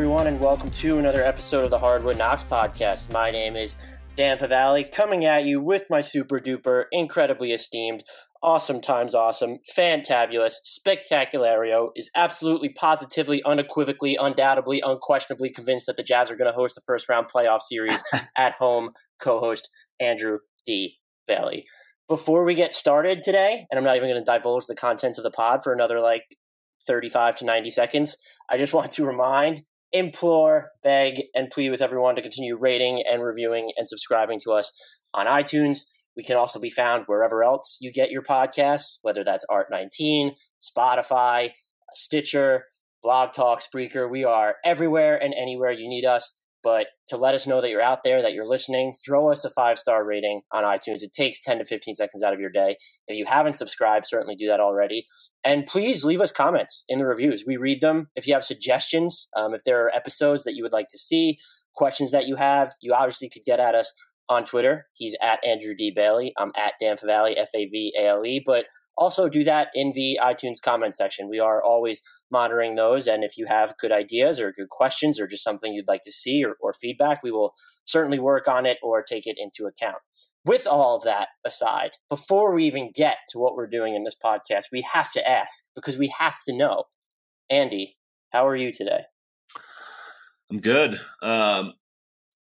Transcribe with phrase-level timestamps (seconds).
[0.00, 3.12] Everyone, and welcome to another episode of the Hardwood Knocks podcast.
[3.12, 3.76] My name is
[4.16, 8.02] Dan Favale, coming at you with my super duper, incredibly esteemed,
[8.42, 16.30] awesome times awesome, fantabulous, spectaculario, is absolutely, positively, unequivocally, undoubtedly, unquestionably convinced that the Jazz
[16.30, 18.02] are going to host the first round playoff series
[18.38, 19.68] at home, co host
[20.00, 20.96] Andrew D.
[21.28, 21.66] Bailey.
[22.08, 25.24] Before we get started today, and I'm not even going to divulge the contents of
[25.24, 26.24] the pod for another like
[26.86, 28.16] 35 to 90 seconds.
[28.48, 33.22] I just want to remind, implore, beg, and plead with everyone to continue rating and
[33.22, 34.72] reviewing and subscribing to us
[35.14, 35.80] on iTunes.
[36.16, 41.52] We can also be found wherever else you get your podcasts, whether that's Art19, Spotify,
[41.94, 42.64] Stitcher,
[43.02, 44.10] Blog Talk, Spreaker.
[44.10, 46.44] We are everywhere and anywhere you need us.
[46.62, 49.50] But to let us know that you're out there, that you're listening, throw us a
[49.50, 51.02] five star rating on iTunes.
[51.02, 52.76] It takes 10 to 15 seconds out of your day.
[53.06, 55.06] If you haven't subscribed, certainly do that already.
[55.42, 57.44] And please leave us comments in the reviews.
[57.46, 58.08] We read them.
[58.14, 61.38] If you have suggestions, um, if there are episodes that you would like to see,
[61.74, 63.92] questions that you have, you obviously could get at us
[64.28, 64.86] on Twitter.
[64.94, 65.92] He's at Andrew D.
[65.94, 66.32] Bailey.
[66.38, 68.42] I'm at Dan Favale, F A V A L E.
[68.44, 68.66] But
[69.00, 71.28] also do that in the iTunes comment section.
[71.28, 73.08] We are always monitoring those.
[73.08, 76.12] And if you have good ideas or good questions or just something you'd like to
[76.12, 77.52] see or, or feedback, we will
[77.86, 79.96] certainly work on it or take it into account.
[80.44, 84.16] With all of that aside, before we even get to what we're doing in this
[84.22, 86.84] podcast, we have to ask because we have to know.
[87.48, 87.96] Andy,
[88.32, 89.04] how are you today?
[90.50, 91.00] I'm good.
[91.22, 91.72] Um,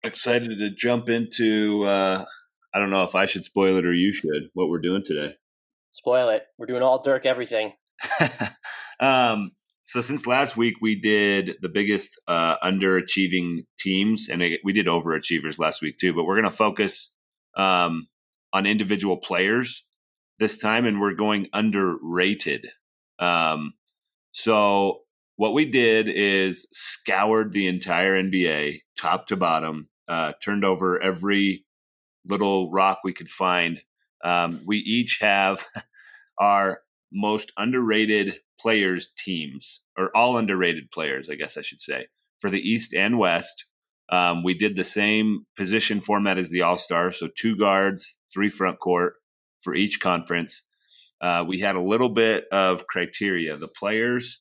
[0.02, 1.84] excited to jump into.
[1.84, 2.24] Uh,
[2.72, 4.50] I don't know if I should spoil it or you should.
[4.54, 5.36] What we're doing today.
[5.94, 6.42] Spoil it.
[6.58, 7.72] We're doing all Dirk everything.
[9.00, 9.52] um,
[9.84, 15.56] so since last week we did the biggest uh, underachieving teams, and we did overachievers
[15.56, 16.12] last week too.
[16.12, 17.14] But we're going to focus
[17.56, 18.08] um,
[18.52, 19.84] on individual players
[20.40, 22.66] this time, and we're going underrated.
[23.20, 23.74] Um,
[24.32, 25.02] so
[25.36, 31.64] what we did is scoured the entire NBA, top to bottom, uh, turned over every
[32.26, 33.80] little rock we could find
[34.24, 35.64] um, we each have
[36.38, 36.80] our
[37.12, 42.06] most underrated players teams, or all underrated players, I guess I should say,
[42.40, 43.66] for the East and West.
[44.10, 48.50] Um, we did the same position format as the All Star, so two guards, three
[48.50, 49.14] front court
[49.60, 50.66] for each conference.
[51.20, 53.56] Uh, we had a little bit of criteria.
[53.56, 54.40] The players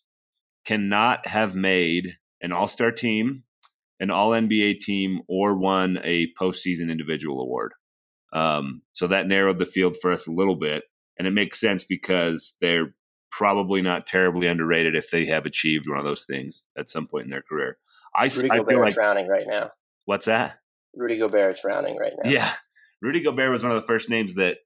[0.65, 3.44] cannot have made an All Star team,
[4.00, 7.73] an All NBA team, or won a postseason individual award.
[8.33, 10.83] Um, so that narrowed the field for us a little bit.
[11.17, 12.95] And it makes sense because they're
[13.31, 17.25] probably not terribly underrated if they have achieved one of those things at some point
[17.25, 17.77] in their career.
[18.16, 19.71] I, Rudy I feel like frowning right now.
[20.05, 20.57] What's that?
[20.95, 22.29] Rudy Gobert is frowning right now.
[22.29, 22.51] Yeah,
[23.01, 24.57] Rudy Gobert was one of the first names that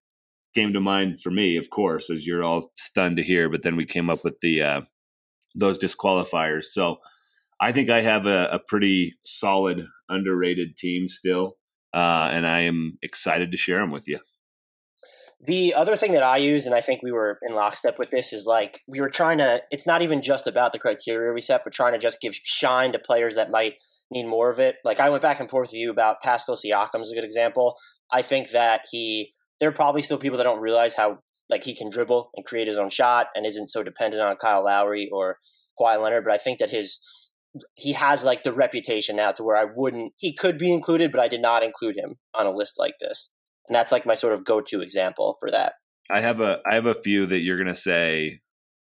[0.54, 1.56] came to mind for me.
[1.56, 4.62] Of course, as you're all stunned to hear, but then we came up with the
[4.62, 4.82] uh,
[5.56, 6.66] those disqualifiers.
[6.66, 6.98] So
[7.62, 11.56] I think I have a, a pretty solid underrated team still
[11.98, 14.20] uh, and I am excited to share them with you.
[15.42, 18.34] The other thing that I use, and I think we were in lockstep with this,
[18.34, 19.64] is like we were trying to.
[19.72, 22.92] It's not even just about the criteria we set, but trying to just give shine
[22.92, 23.76] to players that might
[24.12, 24.76] need more of it.
[24.84, 27.78] Like I went back and forth with you about Pascal Siakam is a good example.
[28.12, 29.32] I think that he.
[29.60, 31.18] There are probably still people that don't realize how
[31.50, 34.64] like he can dribble and create his own shot and isn't so dependent on Kyle
[34.64, 35.40] Lowry or
[35.80, 36.26] Kawhi Leonard.
[36.26, 37.00] But I think that his
[37.76, 41.22] he has like the reputation now to where I wouldn't he could be included, but
[41.22, 43.32] I did not include him on a list like this.
[43.68, 45.74] And that's like my sort of go to example for that.
[46.10, 48.40] I have a I have a few that you're gonna say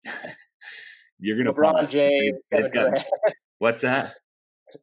[1.19, 3.05] you're gonna LeBron James, Durant.
[3.59, 4.15] What's that?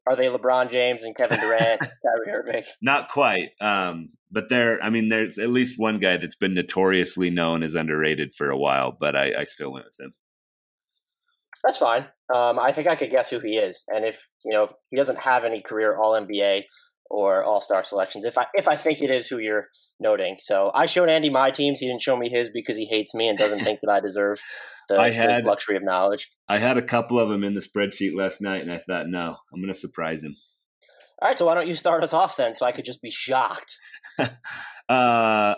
[0.08, 2.63] Are they LeBron James and Kevin Durant, Kyrie Irving?
[2.81, 3.50] Not quite.
[3.60, 7.75] Um, but there, I mean, there's at least one guy that's been notoriously known as
[7.75, 10.13] underrated for a while, but I, I still went with him.
[11.64, 12.06] That's fine.
[12.34, 14.98] Um, I think I could guess who he is, and if you know if he
[14.98, 16.64] doesn't have any career All NBA
[17.10, 19.68] or All Star selections, if I if I think it is who you're
[20.00, 21.80] noting, so I showed Andy my teams.
[21.80, 24.40] He didn't show me his because he hates me and doesn't think that I deserve
[24.88, 26.30] the, I had, the luxury of knowledge.
[26.48, 29.38] I had a couple of them in the spreadsheet last night, and I thought, no,
[29.54, 30.36] I'm going to surprise him.
[31.22, 33.12] All right, so why don't you start us off then, so I could just be
[33.12, 33.78] shocked?
[34.20, 34.30] uh,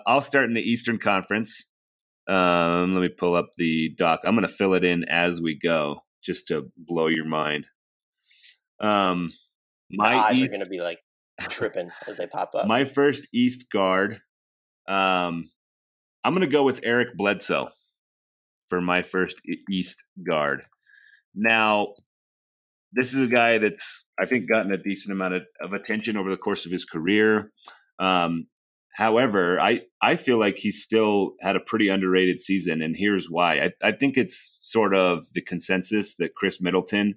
[0.07, 1.65] I'll start in the Eastern Conference.
[2.27, 4.21] Um, let me pull up the doc.
[4.23, 7.65] I'm going to fill it in as we go, just to blow your mind.
[8.79, 9.29] Um,
[9.91, 10.99] my, my eyes East, are going to be like
[11.41, 12.67] tripping as they pop up.
[12.67, 14.21] My first East guard.
[14.87, 15.49] Um,
[16.23, 17.69] I'm going to go with Eric Bledsoe
[18.67, 20.63] for my first East guard.
[21.35, 21.93] Now,
[22.93, 26.29] this is a guy that's I think gotten a decent amount of, of attention over
[26.29, 27.51] the course of his career.
[27.99, 28.47] Um,
[28.93, 33.55] however, I I feel like he still had a pretty underrated season, and here's why.
[33.59, 37.15] I, I think it's sort of the consensus that Khris Middleton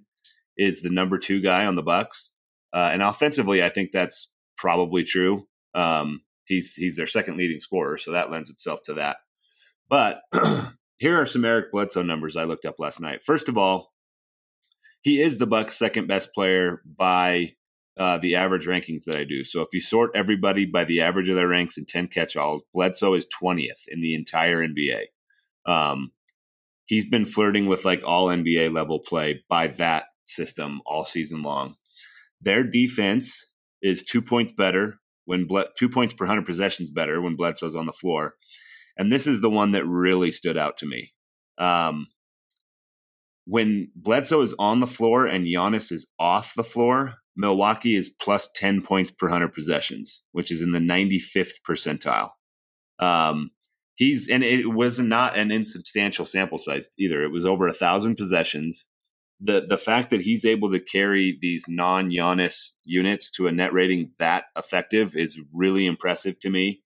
[0.56, 2.32] is the number two guy on the Bucks,
[2.72, 5.46] uh, and offensively, I think that's probably true.
[5.74, 9.18] Um, he's he's their second leading scorer, so that lends itself to that.
[9.88, 10.22] But
[10.98, 13.22] here are some Eric Bledsoe numbers I looked up last night.
[13.22, 13.92] First of all,
[15.02, 17.52] he is the Bucks' second best player by
[17.98, 19.44] uh, the average rankings that I do.
[19.44, 23.14] So if you sort everybody by the average of their ranks in 10 catch-alls, Bledsoe
[23.14, 25.04] is 20th in the entire NBA.
[25.66, 26.12] Um,
[26.86, 31.76] he's been flirting with like all NBA level play by that system all season long.
[32.40, 33.46] Their defense
[33.82, 37.86] is two points better when Ble- two points per hundred possessions better when Bledsoe's on
[37.86, 38.34] the floor,
[38.96, 41.12] and this is the one that really stood out to me.
[41.58, 42.08] Um,
[43.46, 48.48] when Bledsoe is on the floor and Giannis is off the floor, Milwaukee is plus
[48.54, 52.30] 10 points per 100 possessions, which is in the 95th percentile.
[52.98, 53.50] Um,
[53.96, 57.22] he's, and it was not an insubstantial sample size either.
[57.22, 58.88] It was over a thousand possessions.
[59.40, 63.72] The, the fact that he's able to carry these non Giannis units to a net
[63.72, 66.82] rating that effective is really impressive to me.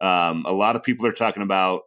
[0.00, 1.82] Um, a lot of people are talking about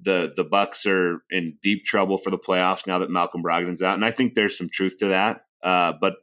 [0.00, 3.94] the the Bucks are in deep trouble for the playoffs now that Malcolm Brogdon's out,
[3.94, 5.40] and I think there's some truth to that.
[5.62, 6.14] Uh, but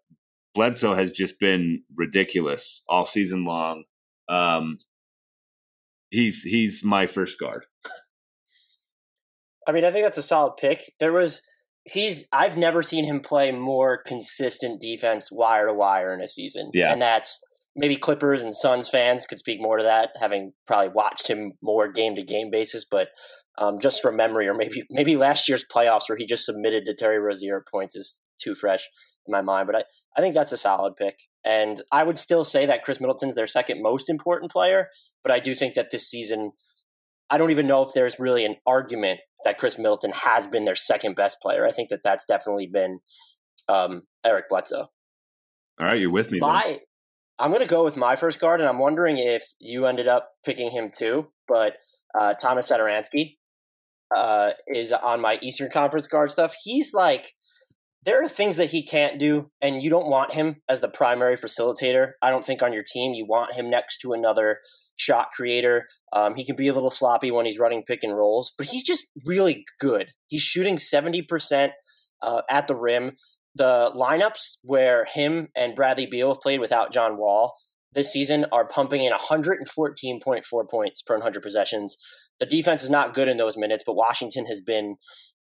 [0.53, 3.83] Bledsoe has just been ridiculous all season long.
[4.29, 4.77] Um,
[6.11, 7.65] he's he's my first guard.
[9.67, 10.94] I mean, I think that's a solid pick.
[11.00, 11.41] There was
[11.85, 16.69] he's I've never seen him play more consistent defense wire to wire in a season.
[16.73, 17.41] Yeah, and that's
[17.75, 21.91] maybe Clippers and Suns fans could speak more to that, having probably watched him more
[21.91, 22.85] game to game basis.
[22.89, 23.09] But
[23.57, 26.95] um, just from memory, or maybe maybe last year's playoffs where he just submitted to
[26.95, 28.88] Terry Rozier points is too fresh
[29.28, 29.68] in my mind.
[29.68, 29.84] But I,
[30.18, 31.20] I think that's a solid pick.
[31.44, 34.90] And I would still say that Khris Middleton's their second most important player,
[35.24, 36.52] but I do think that this season,
[37.30, 40.75] I don't even know if there's really an argument that Khris Middleton has been their
[40.75, 41.66] second best player.
[41.66, 43.00] I think that that's definitely been
[43.68, 44.90] um, Eric Bledsoe.
[45.80, 46.40] All right, you're with me.
[46.40, 46.80] My,
[47.40, 50.30] I'm going to go with my first guard, and I'm wondering if you ended up
[50.46, 51.28] picking him too.
[51.48, 51.78] But
[52.18, 53.38] uh, Thomas Satoransky,
[54.16, 56.56] uh, is on my Eastern Conference guard stuff.
[56.64, 57.34] He's like,
[58.05, 61.35] there are things that he can't do, and you don't want him as the primary
[61.35, 62.11] facilitator.
[62.21, 64.59] I don't think on your team you want him next to another
[64.95, 65.88] shot creator.
[66.11, 68.83] Um, he can be a little sloppy when he's running pick and rolls, but he's
[68.83, 70.09] just really good.
[70.27, 71.71] He's shooting 70%
[72.21, 73.13] uh, at the rim.
[73.55, 77.53] The lineups where him and Bradley Beal have played without John Wall
[77.94, 81.97] this season are pumping in 114.4 points per 100 possessions.
[82.39, 84.95] The defense is not good in those minutes, but Washington has been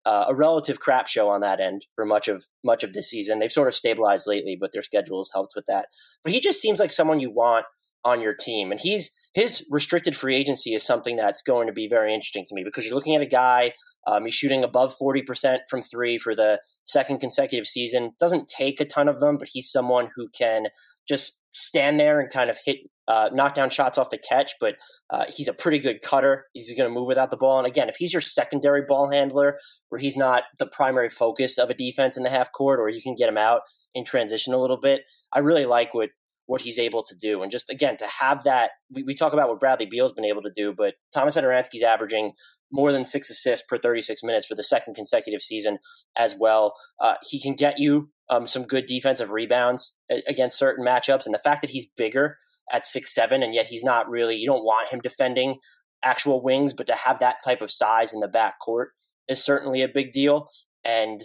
[0.05, 3.39] uh, a relative crap show on that end for much of much of this season.
[3.39, 5.87] They've sort of stabilized lately, but their schedule has helped with that.
[6.23, 7.65] But he just seems like someone you want
[8.05, 11.87] on your team, and he's his restricted free agency is something that's going to be
[11.87, 13.73] very interesting to me because you're looking at a guy.
[14.07, 18.11] Um, he's shooting above 40% from three for the second consecutive season.
[18.19, 20.67] Doesn't take a ton of them, but he's someone who can
[21.07, 22.77] just stand there and kind of hit
[23.09, 24.75] uh, knock down shots off the catch, but
[25.09, 26.45] uh, he's a pretty good cutter.
[26.53, 27.57] He's going to move without the ball.
[27.57, 29.57] And again, if he's your secondary ball handler,
[29.89, 33.01] where he's not the primary focus of a defense in the half court, or you
[33.01, 33.61] can get him out
[33.95, 35.01] in transition a little bit,
[35.33, 36.09] I really like what
[36.45, 37.43] what he's able to do.
[37.43, 40.41] And just again, to have that, we, we talk about what Bradley Beal's been able
[40.41, 42.31] to do, but Thomas Satoransky's averaging
[42.71, 45.77] more than six assists per 36 minutes for the second consecutive season
[46.15, 46.73] as well.
[46.99, 49.97] Uh, he can get you um, some good defensive rebounds
[50.27, 51.25] against certain matchups.
[51.27, 52.37] And the fact that he's bigger
[52.71, 54.35] at six seven, and yet he's not really.
[54.35, 55.59] You don't want him defending
[56.03, 58.91] actual wings, but to have that type of size in the back court
[59.27, 60.49] is certainly a big deal.
[60.83, 61.21] And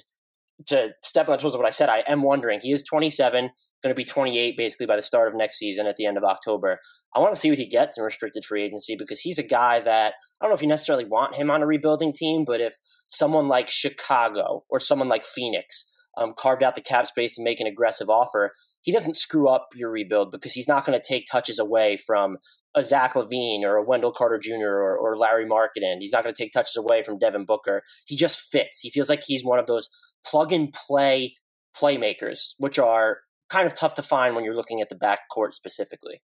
[0.67, 2.61] to step on toes of what I said, I am wondering.
[2.61, 3.51] He is 27,
[3.83, 6.25] going to be 28 basically by the start of next season at the end of
[6.25, 6.79] October.
[7.15, 9.81] I want to see what he gets in restricted free agency because he's a guy
[9.81, 12.75] that I don't know if you necessarily want him on a rebuilding team, but if
[13.09, 17.61] someone like Chicago or someone like Phoenix um, carved out the cap space to make
[17.61, 18.53] an aggressive offer,
[18.85, 22.37] he doesn't screw up your rebuild because he's not going to take touches away from
[22.75, 24.67] a Zach LaVine or a Wendell Carter Jr.
[24.67, 26.01] or, or Lauri Markkanen.
[26.01, 27.83] He's not going to take touches away from Devin Booker.
[28.07, 28.81] He just fits.
[28.81, 29.89] He feels like he's one of those
[30.27, 31.35] plug and play
[31.75, 36.23] playmakers, which are kind of tough to find when you're looking at the backcourt specifically.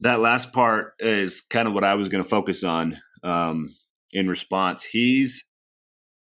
[0.00, 3.74] That last part is kind of what I was going to focus on um,
[4.10, 4.84] in response.
[4.84, 5.44] He's,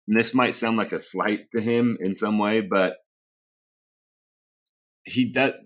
[0.08, 2.98] this might sound like a slight to him in some way, but
[5.06, 5.54] he does.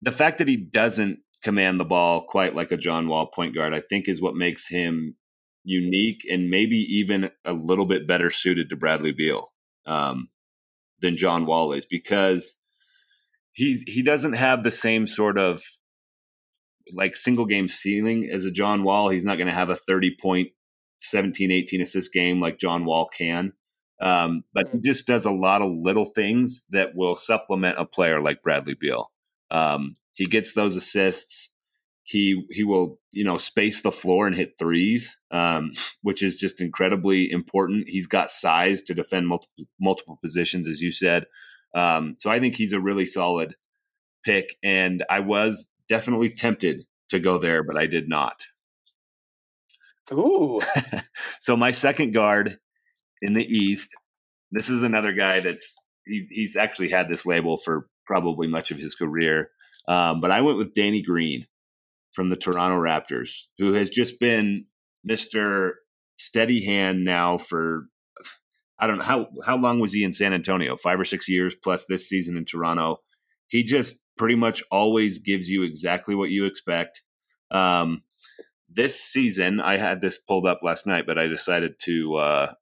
[0.00, 3.74] The fact that he doesn't command the ball quite like a John Wall point guard,
[3.74, 5.16] I think, is what makes him
[5.64, 9.52] unique and maybe even a little bit better suited to Bradley Beal
[9.86, 10.28] um,
[11.00, 12.58] than John Wall is because
[13.52, 15.62] he's he doesn't have the same sort of
[16.92, 19.08] like single game ceiling as a John Wall.
[19.08, 20.50] He's not going to have a 30 point,
[21.02, 23.52] 17, 18 assist game like John Wall can.
[24.00, 24.84] Um, but he mm.
[24.84, 29.10] just does a lot of little things that will supplement a player like Bradley Beal.
[29.50, 31.50] Um, he gets those assists.
[32.04, 36.60] He he will you know space the floor and hit threes, um, which is just
[36.60, 37.88] incredibly important.
[37.88, 41.24] He's got size to defend multiple multiple positions, as you said.
[41.74, 43.54] Um, so I think he's a really solid
[44.24, 48.46] pick, and I was definitely tempted to go there, but I did not.
[50.12, 50.60] Ooh.
[51.40, 52.58] so my second guard
[53.22, 53.90] in the East.
[54.50, 58.78] This is another guy that's he's he's actually had this label for probably much of
[58.78, 59.50] his career.
[59.86, 61.46] Um, but I went with Danny Green
[62.12, 64.66] from the Toronto Raptors, who has just been
[65.04, 65.76] Mister
[66.18, 67.86] Steady Hand now for
[68.78, 70.76] I don't know how how long was he in San Antonio?
[70.76, 73.00] Five or six years plus this season in Toronto.
[73.48, 77.02] He just pretty much always gives you exactly what you expect.
[77.50, 78.02] Um,
[78.68, 82.52] this season, I had this pulled up last night, but I decided to uh,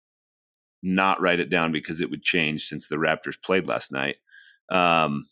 [0.87, 4.17] not write it down because it would change since the Raptors played last night.
[4.71, 5.27] Um,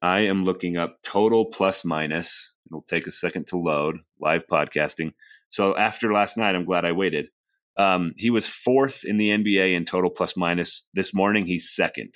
[0.00, 2.52] I am looking up total plus minus.
[2.66, 5.12] It'll take a second to load live podcasting.
[5.50, 7.28] So after last night, I'm glad I waited.
[7.76, 10.84] Um, he was fourth in the NBA in total plus minus.
[10.92, 12.14] This morning, he's second.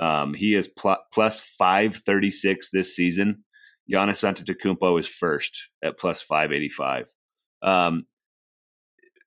[0.00, 3.44] Um, he is pl- plus 536 this season.
[3.92, 7.12] Giannis Antetokounmpo is first at plus 585.
[7.62, 8.06] Um,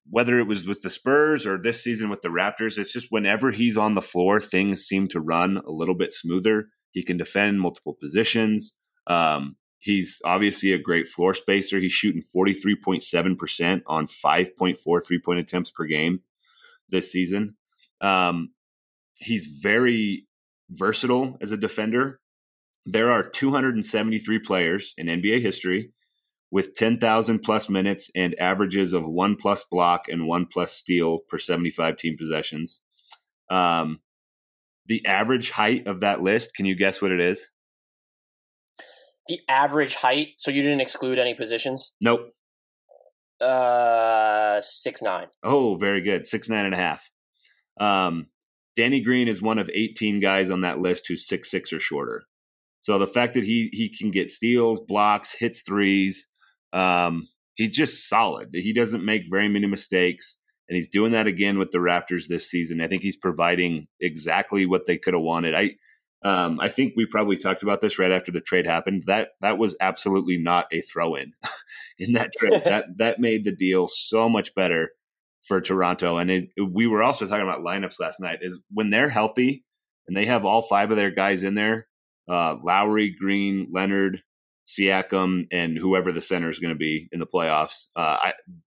[0.09, 3.51] whether it was with the Spurs or this season with the Raptors, it's just whenever
[3.51, 6.67] he's on the floor, things seem to run a little bit smoother.
[6.91, 8.73] He can defend multiple positions.
[9.07, 11.79] Um, he's obviously a great floor spacer.
[11.79, 16.21] He's shooting 43.7% on 5.4 three point attempts per game
[16.89, 17.55] this season.
[18.01, 18.51] Um,
[19.15, 20.27] he's very
[20.69, 22.19] versatile as a defender.
[22.85, 25.93] There are 273 players in NBA history
[26.53, 31.39] with 10,000 plus minutes and averages of one plus block and one plus steal per
[31.39, 32.83] 75 team possessions.
[33.49, 34.01] Um,
[34.85, 37.47] the average height of that list, can you guess what it is?
[39.27, 40.35] The average height.
[40.37, 41.95] So you didn't exclude any positions?
[41.99, 42.29] Nope.
[43.41, 45.29] Uh, six nine.
[45.41, 46.27] Oh, very good.
[46.27, 47.09] Six nine and a half.
[47.79, 48.27] Um,
[48.77, 52.25] Danny Green is one of 18 guys on that list who's six six or shorter.
[52.81, 56.27] So the fact that he he can get steals, blocks, hits threes,
[56.73, 58.49] um, he's just solid.
[58.53, 60.37] He doesn't make very many mistakes,
[60.67, 62.81] and he's doing that again with the Raptors this season.
[62.81, 65.55] I think he's providing exactly what they could have wanted.
[65.55, 65.75] I
[66.23, 69.03] um, I think we probably talked about this right after the trade happened.
[69.07, 71.33] That that was absolutely not a throw in
[71.99, 72.53] in that trade.
[72.65, 74.91] that that made the deal so much better
[75.47, 76.17] for Toronto.
[76.17, 78.39] And it, we were also talking about lineups last night.
[78.41, 79.65] Is when they're healthy
[80.07, 81.87] and they have all five of their guys in there:
[82.29, 84.23] uh, Lowry, Green, Leonard,
[84.67, 87.87] Siakam, and whoever the center is going to be in the playoffs.
[87.95, 88.33] Uh, I,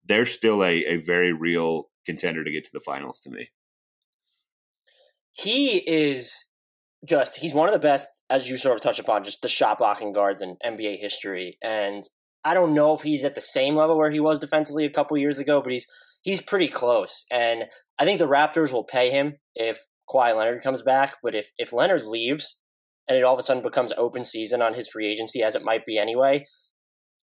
[0.05, 3.51] they're still a, a very real contender to get to the finals to me.
[5.33, 6.47] He is
[7.05, 9.79] just he's one of the best, as you sort of touch upon, just the shot
[9.79, 11.59] blocking guards in NBA history.
[11.63, 12.05] And
[12.45, 15.17] I don't know if he's at the same level where he was defensively a couple
[15.17, 15.87] years ago, but he's
[16.23, 17.25] he's pretty close.
[17.31, 17.65] And
[17.99, 21.17] I think the Raptors will pay him if Kawhi Leonard comes back.
[21.23, 22.61] But if if Leonard leaves
[23.09, 25.65] and it all of a sudden becomes open season on his free agency, as it
[25.65, 26.45] might be anyway,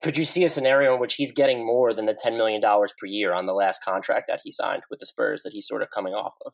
[0.02, 2.94] could you see a scenario in which he's getting more than the ten million dollars
[3.00, 5.82] per year on the last contract that he signed with the Spurs that he's sort
[5.82, 6.54] of coming off of?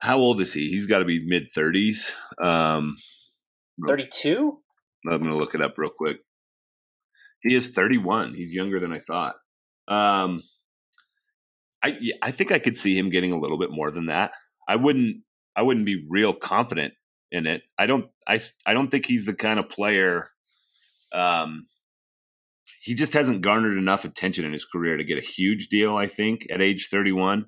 [0.00, 0.68] How old is he?
[0.68, 2.12] He's got to be mid thirties.
[2.42, 2.96] Um,
[3.86, 4.58] Thirty-two.
[5.06, 6.18] I'm going to look it up real quick.
[7.42, 8.34] He is 31.
[8.34, 9.34] He's younger than I thought.
[9.88, 10.42] Um,
[11.82, 14.32] I I think I could see him getting a little bit more than that.
[14.68, 15.18] I wouldn't
[15.56, 16.94] I wouldn't be real confident
[17.32, 17.62] in it.
[17.76, 20.30] I don't I I don't think he's the kind of player
[21.12, 21.66] um
[22.80, 26.06] he just hasn't garnered enough attention in his career to get a huge deal, I
[26.06, 27.46] think, at age 31.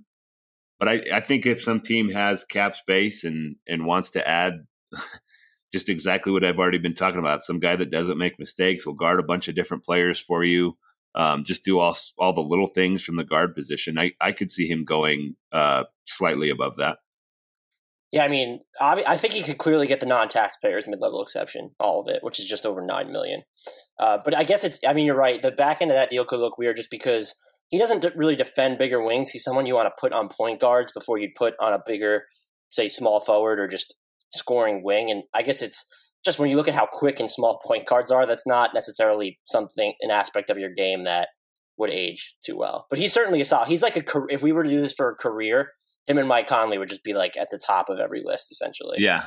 [0.79, 4.55] But I, I think if some team has cap space and and wants to add
[5.73, 8.95] just exactly what I've already been talking about, some guy that doesn't make mistakes will
[8.95, 10.77] guard a bunch of different players for you
[11.15, 13.99] um, just do all all the little things from the guard position.
[13.99, 16.99] I I could see him going uh, slightly above that.
[18.13, 22.09] Yeah, I mean, I think he could clearly get the non-taxpayers mid-level exception, all of
[22.09, 23.43] it, which is just over nine million.
[23.99, 24.79] Uh, but I guess it's.
[24.87, 25.43] I mean, you're right.
[25.43, 27.35] The back end of that deal could look weird just because
[27.69, 29.31] he doesn't really defend bigger wings.
[29.31, 32.25] He's someone you want to put on point guards before you'd put on a bigger,
[32.71, 33.97] say, small forward or just
[34.33, 35.11] scoring wing.
[35.11, 35.85] And I guess it's
[36.25, 39.39] just when you look at how quick and small point guards are, that's not necessarily
[39.45, 41.29] something an aspect of your game that
[41.77, 42.87] would age too well.
[42.91, 43.69] But he's certainly a solid.
[43.69, 45.71] He's like a if we were to do this for a career,
[46.07, 48.97] him and Mike Conley would just be like at the top of every list essentially.
[48.99, 49.25] Yeah,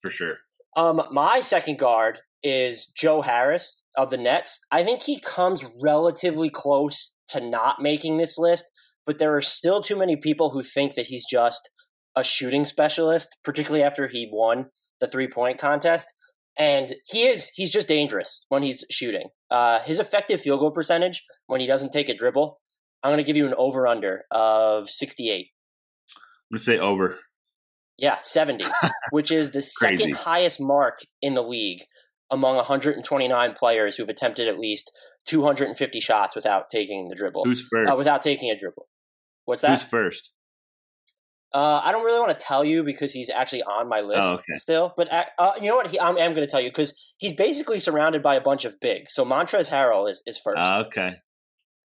[0.00, 0.38] for sure.
[0.76, 4.60] Um, my second guard is Joe Harris of the Nets.
[4.70, 8.70] I think he comes relatively close to not making this list,
[9.06, 11.70] but there are still too many people who think that he's just
[12.16, 14.66] a shooting specialist, particularly after he won
[15.00, 16.12] the three point contest.
[16.58, 19.28] And he is, he's just dangerous when he's shooting.
[19.50, 22.60] Uh, his effective field goal percentage when he doesn't take a dribble,
[23.02, 25.48] I'm going to give you an over under of 68.
[26.52, 27.18] I'm to say over.
[27.98, 28.64] Yeah, 70,
[29.10, 31.80] which is the second highest mark in the league
[32.30, 34.90] among 129 players who've attempted at least
[35.26, 37.44] 250 shots without taking the dribble.
[37.44, 37.92] Who's first?
[37.92, 38.88] Uh, without taking a dribble.
[39.44, 39.70] What's that?
[39.78, 40.30] Who's first?
[41.54, 44.34] Uh, I don't really want to tell you because he's actually on my list oh,
[44.34, 44.54] okay.
[44.54, 44.94] still.
[44.96, 45.88] But uh, uh you know what?
[45.88, 48.80] He, I'm, I'm going to tell you because he's basically surrounded by a bunch of
[48.80, 49.12] bigs.
[49.14, 50.58] So Montrezl Harrell is, is first.
[50.58, 51.16] Ah, okay.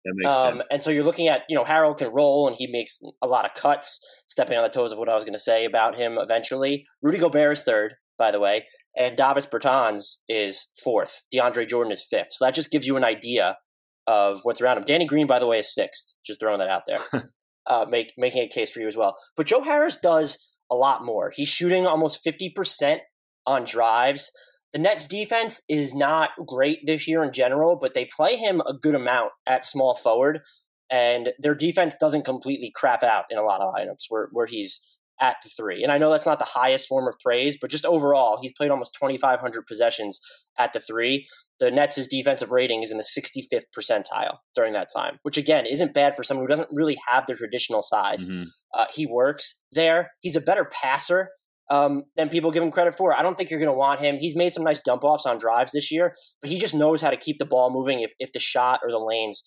[0.05, 0.63] That makes um, sense.
[0.70, 3.46] And so you're looking at, you know, Harrell can roll and he makes a lot
[3.46, 6.18] of cuts, stepping on the toes of what I was going to say about him
[6.20, 6.86] eventually.
[7.02, 11.24] Rudy Gobert is third, by the way and Davis Bertans is fourth.
[11.34, 12.32] DeAndre Jordan is fifth.
[12.32, 13.58] So that just gives you an idea
[14.06, 14.84] of what's around him.
[14.84, 16.13] Danny Green, by the way, is sixth.
[16.25, 17.00] Just throwing that out there,
[17.68, 19.16] uh, make, making a case for you as well.
[19.36, 21.32] But Joe Harris does a lot more.
[21.34, 23.02] He's shooting almost fifty percent
[23.46, 24.32] on drives.
[24.74, 28.74] The Nets defense is not great this year in general, but they play him a
[28.74, 30.42] good amount at small forward,
[30.90, 34.82] and their defense doesn't completely crap out in a lot of lineups where where he's
[35.22, 35.84] at the three.
[35.84, 38.72] And I know that's not the highest form of praise, but just overall, he's played
[38.72, 40.20] almost 2,500 possessions
[40.58, 41.28] at the three.
[41.60, 45.93] The Nets' defensive rating is in the 65th percentile during that time, which again isn't
[45.93, 48.26] bad for someone who doesn't really have the traditional size.
[48.26, 48.43] Mm-hmm.
[48.74, 50.12] Uh, he works there.
[50.19, 51.30] He's a better passer
[51.69, 53.17] um, than people give him credit for.
[53.17, 54.17] I don't think you're going to want him.
[54.17, 57.10] He's made some nice dump offs on drives this year, but he just knows how
[57.10, 59.43] to keep the ball moving if, if the shot or the lanes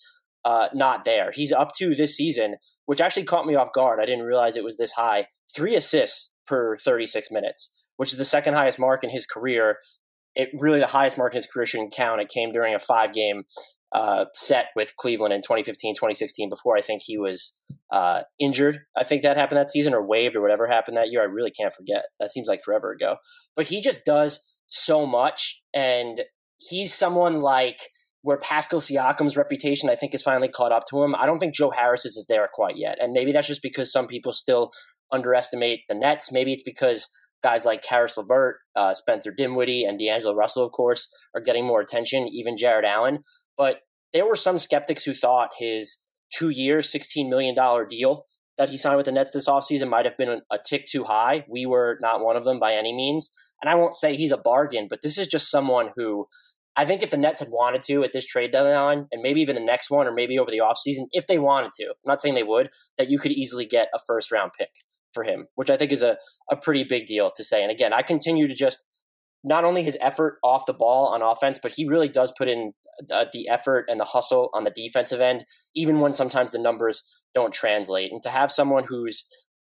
[0.47, 1.31] uh, not there.
[1.31, 2.55] He's up to this season,
[2.85, 3.99] which actually caught me off guard.
[4.01, 5.27] I didn't realize it was this high.
[5.53, 9.79] Three assists per 36 minutes, which is the second highest mark in his career.
[10.35, 12.21] It really the highest mark in his career shouldn't count.
[12.21, 13.43] It came during a five game
[13.91, 17.51] uh, set with Cleveland in 2015, 2016, before I think he was
[17.91, 18.79] uh, injured.
[18.95, 21.21] I think that happened that season or waived or whatever happened that year.
[21.21, 22.05] I really can't forget.
[22.21, 23.17] That seems like forever ago.
[23.53, 25.61] But he just does so much.
[25.73, 26.21] And
[26.57, 27.89] he's someone like
[28.21, 31.15] where Pascal Siakam's reputation, I think, is finally caught up to him.
[31.15, 32.97] I don't think Joe Harris's is there quite yet.
[32.99, 34.71] And maybe that's just because some people still
[35.11, 36.31] underestimate the Nets.
[36.31, 37.09] Maybe it's because
[37.43, 41.79] guys like Caris LeVert, uh, Spencer Dinwiddie, and D'Angelo Russell, of course, are getting more
[41.79, 43.19] attention, even Jarrett Allen.
[43.57, 43.81] But
[44.13, 45.99] there were some skeptics who thought his
[46.33, 47.55] two year, $16 million
[47.89, 48.25] deal
[48.57, 51.45] that he signed with the Nets this offseason might have been a tick too high.
[51.47, 53.29] We were not one of them by any means.
[53.61, 56.27] And I won't say he's a bargain, but this is just someone who
[56.77, 59.55] I think if the Nets had wanted to at this trade deadline, and maybe even
[59.55, 62.35] the next one, or maybe over the offseason, if they wanted to, I'm not saying
[62.35, 64.69] they would, that you could easily get a first round pick
[65.11, 66.17] for him, which I think is a,
[66.51, 67.63] a pretty big deal to say.
[67.63, 68.85] And again, I continue to just
[69.43, 72.73] not only his effort off the ball on offense, but he really does put in
[73.11, 77.03] uh, the effort and the hustle on the defensive end, even when sometimes the numbers
[77.33, 78.11] don't translate.
[78.11, 79.25] And to have someone who's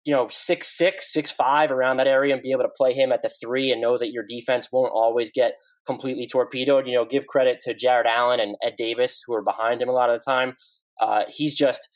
[0.05, 3.13] you know six six six five around that area and be able to play him
[3.13, 5.55] at the three and know that your defense won't always get
[5.87, 6.87] completely torpedoed.
[6.87, 9.93] You know, give credit to Jarrett Allen and Ed Davis who are behind him a
[9.93, 10.55] lot of the time.
[11.01, 11.89] Uh, he's just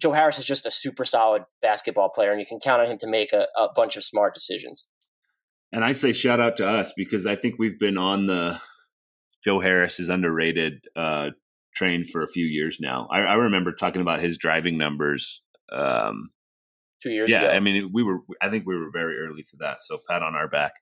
[0.00, 2.98] Joe Harris is just a super solid basketball player, and you can count on him
[2.98, 4.88] to make a, a bunch of smart decisions.
[5.72, 8.60] And I say shout out to us because I think we've been on the
[9.44, 11.30] Joe Harris is underrated uh,
[11.74, 13.06] train for a few years now.
[13.10, 15.42] I, I remember talking about his driving numbers
[15.72, 16.30] um,
[17.02, 17.50] two years yeah, ago.
[17.52, 18.20] I mean, we were.
[18.40, 19.82] I think we were very early to that.
[19.82, 20.72] So pat on our back.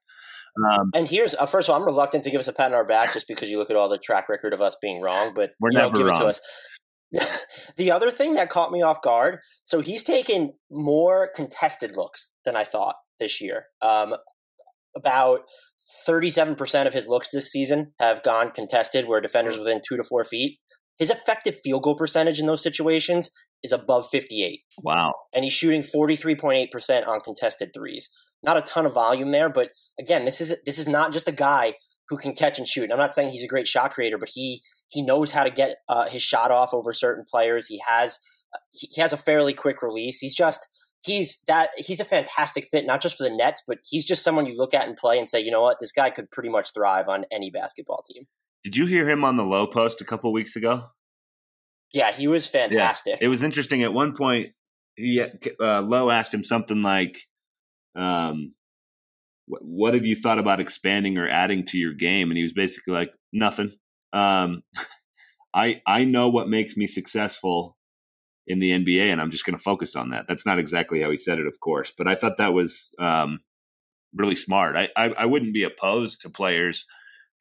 [0.71, 2.73] Um, and here's uh, first of all, I'm reluctant to give us a pat on
[2.73, 5.33] our back just because you look at all the track record of us being wrong,
[5.35, 6.15] but we're you know, never give wrong.
[6.15, 6.41] it to us.
[7.77, 12.55] the other thing that caught me off guard, so he's taken more contested looks than
[12.55, 13.65] I thought this year.
[13.81, 14.15] Um,
[14.95, 15.41] about
[16.07, 20.23] 37% of his looks this season have gone contested where defenders within two to four
[20.23, 20.59] feet.
[20.97, 23.29] His effective field goal percentage in those situations
[23.63, 24.61] is above 58.
[24.83, 25.13] Wow.
[25.33, 28.09] And he's shooting 43.8% on contested threes.
[28.43, 31.31] Not a ton of volume there, but again, this is this is not just a
[31.31, 31.73] guy
[32.09, 32.83] who can catch and shoot.
[32.83, 35.49] And I'm not saying he's a great shot creator, but he he knows how to
[35.49, 37.67] get uh, his shot off over certain players.
[37.67, 38.19] He has
[38.71, 40.19] he has a fairly quick release.
[40.19, 40.67] He's just
[41.03, 44.45] he's that he's a fantastic fit, not just for the Nets, but he's just someone
[44.45, 46.73] you look at and play and say, you know what, this guy could pretty much
[46.73, 48.25] thrive on any basketball team.
[48.63, 50.85] Did you hear him on the Lowe Post a couple weeks ago?
[51.93, 53.17] Yeah, he was fantastic.
[53.19, 53.27] Yeah.
[53.27, 53.83] It was interesting.
[53.83, 54.49] At one point,
[54.95, 57.19] he uh, Lowe asked him something like,
[57.95, 58.53] um,
[59.47, 62.93] "What have you thought about expanding or adding to your game?" And he was basically
[62.93, 63.73] like, "Nothing.
[64.13, 64.63] Um,
[65.53, 67.77] I I know what makes me successful
[68.47, 71.11] in the NBA, and I'm just going to focus on that." That's not exactly how
[71.11, 73.39] he said it, of course, but I thought that was um,
[74.13, 74.75] really smart.
[74.75, 76.85] I, I I wouldn't be opposed to players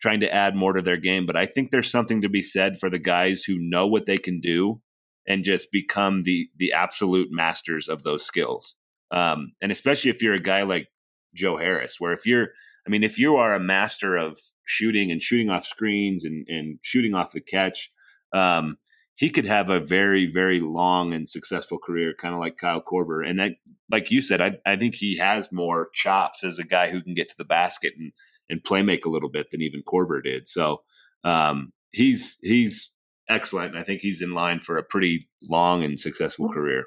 [0.01, 1.27] trying to add more to their game.
[1.27, 4.19] But I think there's something to be said for the guys who know what they
[4.19, 4.81] can do
[5.27, 8.77] and just become the the absolute masters of those skills.
[9.11, 10.89] Um, and especially if you're a guy like
[11.35, 12.49] Joe Harris, where if you're,
[12.87, 16.79] I mean, if you are a master of shooting and shooting off screens and, and
[16.83, 17.91] shooting off the catch,
[18.33, 18.79] um,
[19.15, 23.27] he could have a very, very long and successful career, kind of like Kyle Korver.
[23.27, 23.53] And that,
[23.91, 27.15] like you said, I, I think he has more chops as a guy who can
[27.15, 28.13] get to the basket and
[28.49, 30.49] and play make a little bit than even Korver did.
[30.49, 30.83] So
[31.25, 32.93] um, he's he's
[33.29, 36.85] excellent, and I think he's in line for a pretty long and successful career.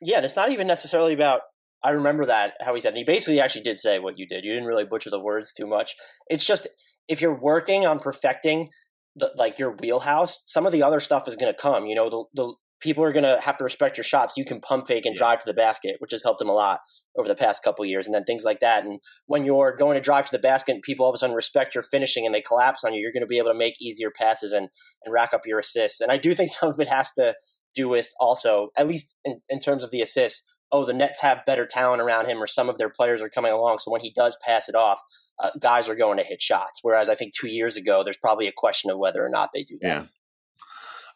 [0.00, 1.40] Yeah, and it's not even necessarily about.
[1.82, 2.88] I remember that how he said.
[2.88, 4.44] And he basically actually did say what you did.
[4.44, 5.94] You didn't really butcher the words too much.
[6.28, 6.66] It's just
[7.06, 8.70] if you're working on perfecting
[9.14, 11.86] the, like your wheelhouse, some of the other stuff is going to come.
[11.86, 14.36] You know, the, the people are going to have to respect your shots.
[14.36, 15.18] You can pump fake and yeah.
[15.18, 16.80] drive to the basket, which has helped him a lot
[17.16, 18.84] over the past couple years, and then things like that.
[18.84, 21.34] And when you're going to drive to the basket, and people all of a sudden
[21.34, 23.80] respect your finishing and they collapse on you, you're going to be able to make
[23.80, 24.68] easier passes and
[25.04, 26.00] and rack up your assists.
[26.00, 27.34] And I do think some of it has to
[27.74, 30.54] do with also, at least in, in terms of the assists.
[30.70, 33.52] Oh, the Nets have better talent around him, or some of their players are coming
[33.52, 33.78] along.
[33.78, 35.00] So when he does pass it off,
[35.42, 36.80] uh, guys are going to hit shots.
[36.82, 39.62] Whereas I think two years ago, there's probably a question of whether or not they
[39.62, 39.88] do that.
[39.88, 40.04] Yeah.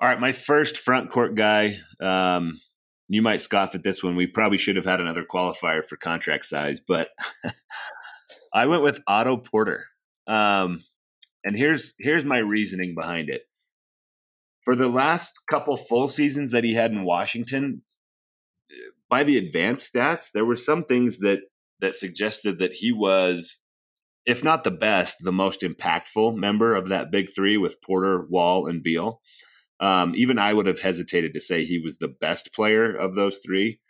[0.03, 1.77] All right, my first front court guy.
[2.01, 2.59] Um,
[3.07, 4.17] you might scoff at this one.
[4.17, 7.11] We probably should have had another qualifier for contract size, but
[8.53, 9.85] I went with Otto Porter.
[10.27, 10.81] Um,
[11.45, 13.43] and here's here's my reasoning behind it.
[14.65, 17.83] For the last couple full seasons that he had in Washington,
[19.09, 21.43] by the advanced stats, there were some things that
[21.79, 23.63] that suggested that he was,
[24.27, 28.67] if not the best, the most impactful member of that big three with Porter, Wall,
[28.67, 29.21] and Beal.
[29.81, 33.39] Um, even I would have hesitated to say he was the best player of those
[33.45, 33.81] three,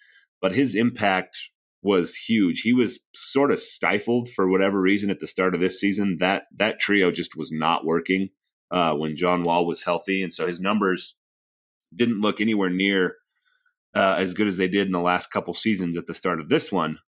[0.40, 1.36] but his impact
[1.82, 2.60] was huge.
[2.60, 6.18] He was sort of stifled for whatever reason at the start of this season.
[6.18, 8.30] That that trio just was not working
[8.70, 11.16] uh, when John Wall was healthy, and so his numbers
[11.94, 13.16] didn't look anywhere near
[13.94, 16.48] uh, as good as they did in the last couple seasons at the start of
[16.48, 16.98] this one.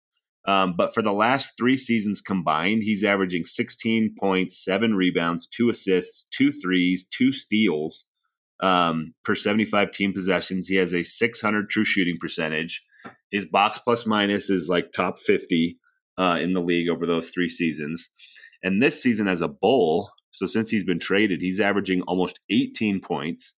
[0.47, 5.71] Um, but for the last three seasons combined, he's averaging 16 points, seven rebounds, two
[5.71, 8.07] assists, two threes, two steals,
[8.61, 10.69] um, per 75 team possessions.
[10.69, 12.85] He has a 600 true shooting percentage.
[13.31, 15.79] His box plus minus is like top 50
[16.19, 18.09] uh, in the league over those three seasons.
[18.63, 23.01] And this season as a bull, so since he's been traded, he's averaging almost 18
[23.01, 23.55] points,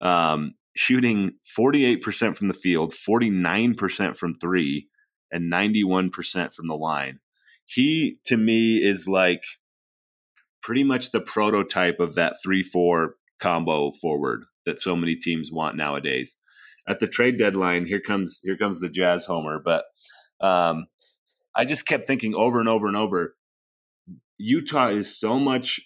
[0.00, 4.88] um, shooting 48% from the field, 49% from three,
[5.32, 7.20] and 91% from the line.
[7.66, 9.42] He, to me, is like
[10.62, 15.76] pretty much the prototype of that 3 4 combo forward that so many teams want
[15.76, 16.36] nowadays.
[16.86, 19.84] At the trade deadline, here comes here comes the Jazz homer, but
[20.40, 20.86] um,
[21.54, 23.36] I just kept thinking over and over and over.
[24.38, 25.80] Utah is so much;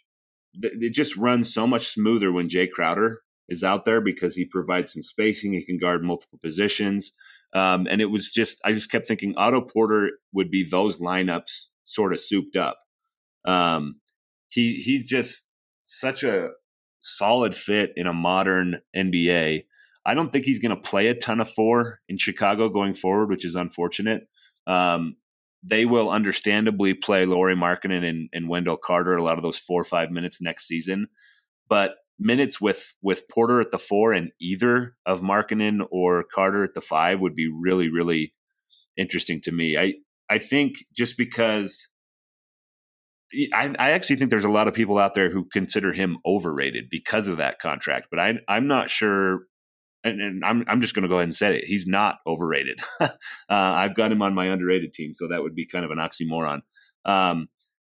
[0.62, 4.92] it just runs so much smoother when Jay Crowder is out there because he provides
[4.92, 5.52] some spacing.
[5.52, 7.12] He can guard multiple positions,
[7.52, 11.68] um, and it was just I just kept thinking Otto Porter would be those lineups
[11.82, 12.78] sort of souped up.
[13.44, 14.00] Um,
[14.48, 15.50] he he's just
[15.82, 16.50] such a
[17.04, 19.64] solid fit in a modern NBA.
[20.06, 23.28] I don't think he's going to play a ton of four in Chicago going forward,
[23.28, 24.22] which is unfortunate.
[24.66, 25.16] Um,
[25.62, 29.80] they will understandably play Lauri Markkanen and, and Wendell Carter a lot of those four
[29.80, 31.08] or five minutes next season,
[31.68, 36.74] but minutes with with Porter at the four and either of Markkanen or Carter at
[36.74, 38.34] the five would be really really
[38.96, 39.76] interesting to me.
[39.76, 39.94] I
[40.30, 41.88] I think just because
[43.52, 46.86] I, I, actually think there's a lot of people out there who consider him overrated
[46.90, 49.46] because of that contract, but I, I'm not sure.
[50.02, 51.64] And, and I'm, I'm just going to go ahead and say it.
[51.64, 52.78] He's not overrated.
[53.00, 53.08] uh,
[53.48, 56.60] I've got him on my underrated team, so that would be kind of an oxymoron.
[57.06, 57.48] Um,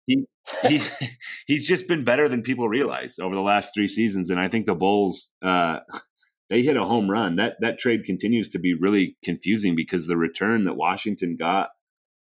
[0.06, 0.24] he,
[0.66, 0.90] he's
[1.46, 4.66] he's just been better than people realize over the last three seasons, and I think
[4.66, 5.80] the Bulls uh,
[6.48, 7.36] they hit a home run.
[7.36, 11.70] That that trade continues to be really confusing because the return that Washington got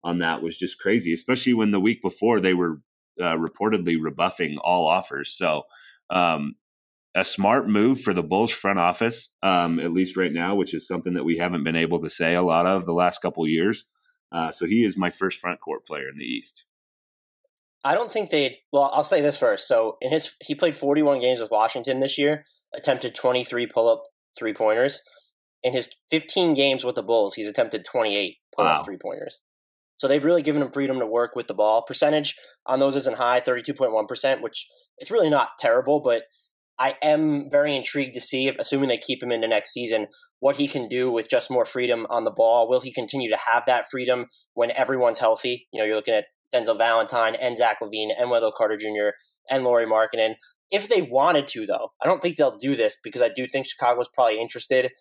[0.04, 2.80] on that was just crazy, especially when the week before they were
[3.20, 5.32] uh, reportedly rebuffing all offers.
[5.32, 5.64] So
[6.10, 6.56] um,
[7.14, 10.86] a smart move for the Bulls front office, um, at least right now, which is
[10.86, 13.50] something that we haven't been able to say a lot of the last couple of
[13.50, 13.86] years.
[14.30, 16.64] Uh, so he is my first front court player in the East.
[17.84, 18.56] I don't think they'd.
[18.72, 19.66] Well, I'll say this first.
[19.66, 24.02] So in his, he played 41 games with Washington this year, attempted 23 pull up
[24.36, 25.00] three pointers.
[25.62, 28.84] In his 15 games with the Bulls, he's attempted 28 pull up wow.
[28.84, 29.42] three pointers.
[29.98, 31.82] So they've really given him freedom to work with the ball.
[31.82, 36.22] Percentage on those isn't high, 32.1%, which it's really not terrible, but
[36.78, 40.06] I am very intrigued to see if, assuming they keep him into next season,
[40.38, 42.68] what he can do with just more freedom on the ball.
[42.68, 45.66] Will he continue to have that freedom when everyone's healthy?
[45.72, 49.16] You know, you're looking at Denzel Valentine and Zach LaVine and Wendell Carter Jr.
[49.50, 50.34] and Lauri Markkanen.
[50.70, 53.66] If they wanted to, though, I don't think they'll do this because I do think
[53.66, 54.92] Chicago's probably interested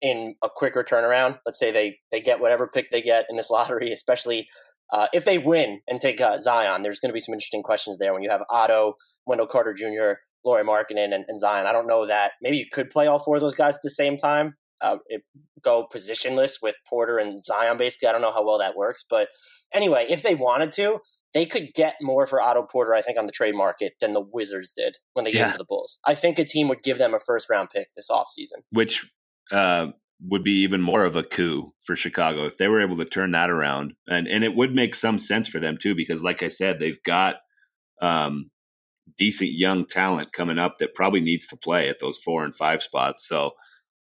[0.00, 1.38] in a quicker turnaround.
[1.44, 4.48] Let's say they they get whatever pick they get in this lottery, especially
[4.92, 6.82] uh, if they win and take uh, Zion.
[6.82, 8.94] There's going to be some interesting questions there when you have Otto,
[9.26, 11.66] Wendell Carter Jr., Lauri Markkanen, and, and Zion.
[11.66, 13.90] I don't know that maybe you could play all four of those guys at the
[13.90, 14.54] same time.
[14.80, 15.22] Uh, it,
[15.62, 17.76] go positionless with Porter and Zion.
[17.76, 19.28] Basically, I don't know how well that works, but
[19.74, 21.00] anyway, if they wanted to,
[21.34, 24.24] they could get more for Otto Porter, I think, on the trade market than the
[24.32, 25.44] Wizards did when they yeah.
[25.44, 26.00] gave to the Bulls.
[26.04, 28.62] I think a team would give them a first round pick this offseason.
[28.70, 29.10] Which
[29.50, 29.88] uh,
[30.20, 33.30] would be even more of a coup for Chicago if they were able to turn
[33.32, 33.94] that around.
[34.08, 37.02] And and it would make some sense for them too, because like I said, they've
[37.04, 37.36] got
[38.02, 38.50] um,
[39.16, 42.82] decent young talent coming up that probably needs to play at those four and five
[42.82, 43.26] spots.
[43.26, 43.52] So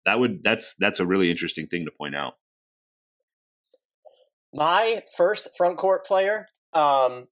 [0.04, 2.34] that would that's that's a really interesting thing to point out.
[4.54, 7.26] My first front court player um,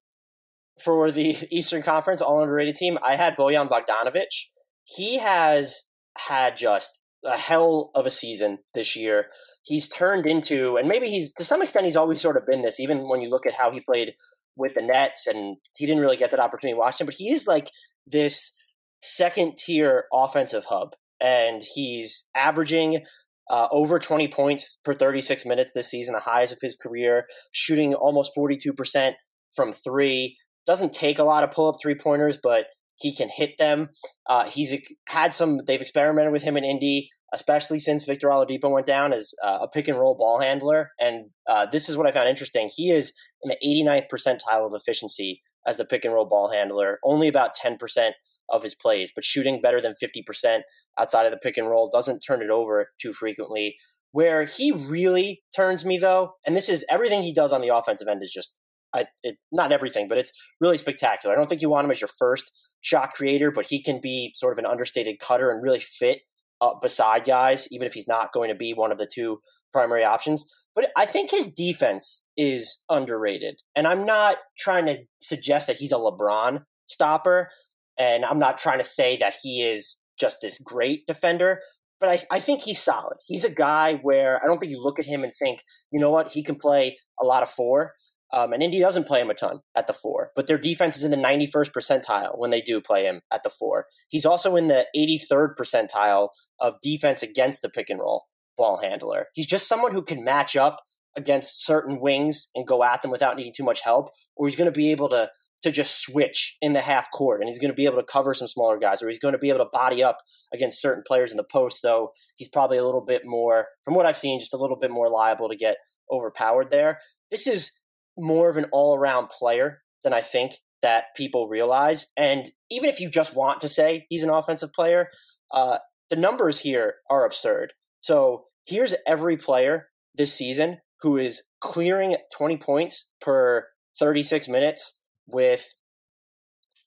[0.83, 4.49] for the Eastern Conference All Underrated team, I had Bojan Bogdanovic.
[4.85, 5.87] He has
[6.19, 9.27] had just a hell of a season this year.
[9.63, 12.81] He's turned into, and maybe he's to some extent, he's always sort of been this.
[12.81, 14.15] Even when you look at how he played
[14.57, 17.47] with the Nets, and he didn't really get that opportunity in Washington, but he is
[17.47, 17.71] like
[18.07, 18.57] this
[19.03, 23.05] second tier offensive hub, and he's averaging
[23.51, 27.95] uh, over 20 points per 36 minutes this season, the highest of his career, shooting
[27.95, 29.13] almost 42%
[29.55, 30.37] from three.
[30.67, 33.89] Doesn't take a lot of pull up three pointers, but he can hit them.
[34.29, 34.75] Uh, he's
[35.09, 39.35] had some, they've experimented with him in Indy, especially since Victor Oladipo went down as
[39.45, 40.91] uh, a pick and roll ball handler.
[41.01, 42.71] And uh, this is what I found interesting.
[42.73, 46.99] He is in the 89th percentile of efficiency as the pick and roll ball handler,
[47.03, 48.13] only about 10%
[48.51, 50.61] of his plays, but shooting better than 50%
[50.99, 53.77] outside of the pick and roll, doesn't turn it over too frequently.
[54.13, 58.07] Where he really turns me, though, and this is everything he does on the offensive
[58.07, 58.61] end is just,
[58.95, 61.35] I, it, not everything, but it's really spectacular.
[61.35, 62.53] I don't think you want him as your first
[62.85, 66.21] shot creator, but he can be sort of an understated cutter and really fit
[66.61, 69.41] up beside guys, even if he's not going to be one of the two
[69.73, 70.53] primary options.
[70.75, 73.63] But I think his defense is underrated.
[73.75, 77.51] And I'm not trying to suggest that he's a LeBron stopper.
[77.99, 81.61] And I'm not trying to say that he is just this great defender,
[82.01, 83.17] but I, I think he's solid.
[83.25, 86.11] He's a guy where I don't think you look at him and think, you know
[86.11, 87.95] what, he can play a lot of four.
[88.33, 91.05] Um, and Indy doesn't play him a ton at the four, but their defense is
[91.05, 93.87] in the 91st percentile when they do play him at the four.
[94.09, 98.25] He's also in the 83rd percentile of defense against the pick and roll
[98.57, 99.27] ball handler.
[99.35, 100.81] He's just someone who can match up
[101.17, 104.73] against certain wings and go at them without needing too much help, or he's going
[104.73, 105.31] to be able to
[105.65, 108.35] to just switch in the half court and he's going to be able to cover
[108.35, 110.19] some smaller guys or he's going to be able to body up
[110.53, 114.05] against certain players in the post though he's probably a little bit more from what
[114.05, 115.79] i've seen just a little bit more liable to get
[116.13, 117.73] overpowered there this is
[118.19, 123.09] more of an all-around player than i think that people realize and even if you
[123.11, 125.09] just want to say he's an offensive player
[125.53, 125.79] uh,
[126.11, 132.57] the numbers here are absurd so here's every player this season who is clearing 20
[132.57, 133.67] points per
[133.99, 135.69] 36 minutes with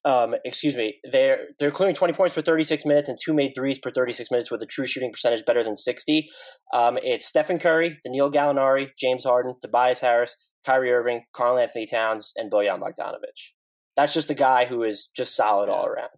[0.05, 3.77] um, excuse me, they're they're clearing 20 points per 36 minutes and two made threes
[3.77, 6.29] per 36 minutes with a true shooting percentage better than 60.
[6.73, 12.51] Um, it's Stephen Curry, Danilo Gallinari, James Harden, Tobias Harris, Kyrie Irving, Karl-Anthony Towns, and
[12.51, 13.53] Bojan Bogdanovic.
[13.95, 16.09] That's just a guy who is just solid all around.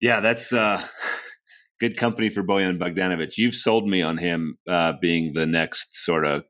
[0.00, 0.82] Yeah, that's uh,
[1.80, 3.36] good company for Bojan Bogdanovic.
[3.36, 6.44] You've sold me on him uh, being the next sort of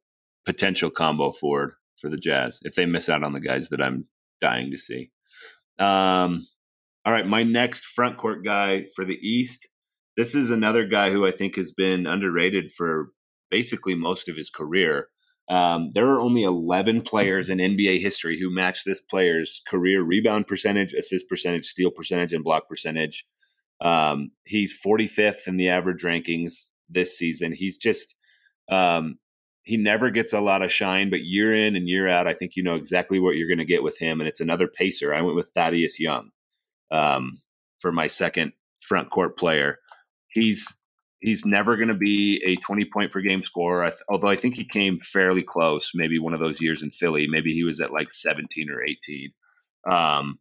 [0.44, 4.06] potential combo forward for the Jazz if they miss out on the guys that I'm
[4.40, 5.10] dying to see.
[5.78, 6.46] Um,
[7.04, 9.68] all right, my next front court guy for the East.
[10.16, 13.10] This is another guy who I think has been underrated for
[13.50, 15.08] basically most of his career.
[15.48, 20.48] Um, there are only 11 players in NBA history who match this player's career rebound
[20.48, 23.24] percentage, assist percentage, steal percentage, and block percentage.
[23.80, 27.52] Um, he's 45th in the average rankings this season.
[27.52, 28.16] He's just
[28.68, 29.18] um,
[29.62, 32.52] he never gets a lot of shine, but year in and year out, I think
[32.54, 34.20] you know exactly what you're going to get with him.
[34.20, 35.12] And it's another pacer.
[35.14, 36.30] I went with Thaddeus Young
[36.90, 37.32] um,
[37.78, 39.78] for my second front court player.
[40.28, 40.76] He's
[41.26, 43.92] he's never going to be a 20 point per game scorer.
[44.08, 45.90] although I think he came fairly close.
[45.92, 49.32] Maybe one of those years in Philly, maybe he was at like 17 or 18.
[49.90, 50.38] Um,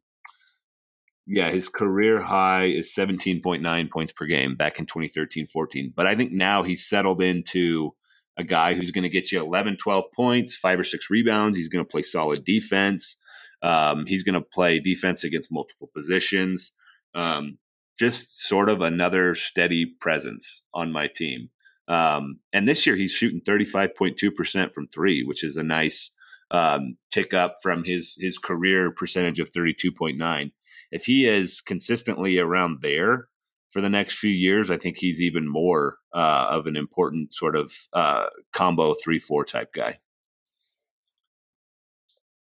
[1.25, 5.91] yeah, his career high is 17.9 points per game back in 2013 14.
[5.95, 7.95] But I think now he's settled into
[8.37, 11.57] a guy who's going to get you 11, 12 points, five or six rebounds.
[11.57, 13.17] He's going to play solid defense.
[13.63, 16.73] Um, he's going to play defense against multiple positions.
[17.15, 17.57] Um,
[17.97, 21.49] just sort of another steady presence on my team.
[21.88, 26.12] Um, and this year he's shooting 35.2% from three, which is a nice
[26.51, 30.51] um, tick up from his his career percentage of 32.9
[30.91, 33.27] if he is consistently around there
[33.69, 37.55] for the next few years, I think he's even more uh, of an important sort
[37.55, 39.99] of uh, combo three four type guy.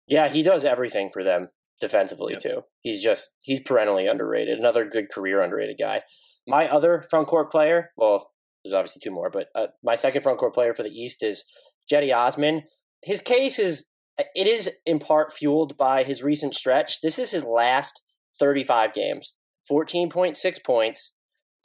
[0.06, 1.48] Yeah, he does everything for them
[1.80, 2.42] defensively yep.
[2.42, 2.62] too.
[2.80, 4.58] He's just he's perennially underrated.
[4.58, 6.02] Another good career underrated guy.
[6.46, 8.30] My other front court player, well,
[8.64, 11.44] there's obviously two more, but uh, my second front court player for the East is
[11.90, 12.62] Cedi Osman.
[13.02, 13.86] His case is
[14.18, 17.00] it is in part fueled by his recent stretch.
[17.00, 18.00] This is his last
[18.38, 19.36] 35 games,
[19.70, 21.16] 14.6 points,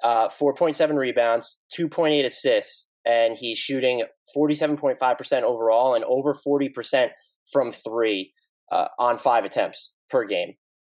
[0.04, 4.04] uh, 4.7 rebounds, 2.8 assists, and he's shooting
[4.36, 7.10] 47.5% overall and over 40%
[7.52, 8.34] from three
[8.72, 10.54] uh, on five attempts per game.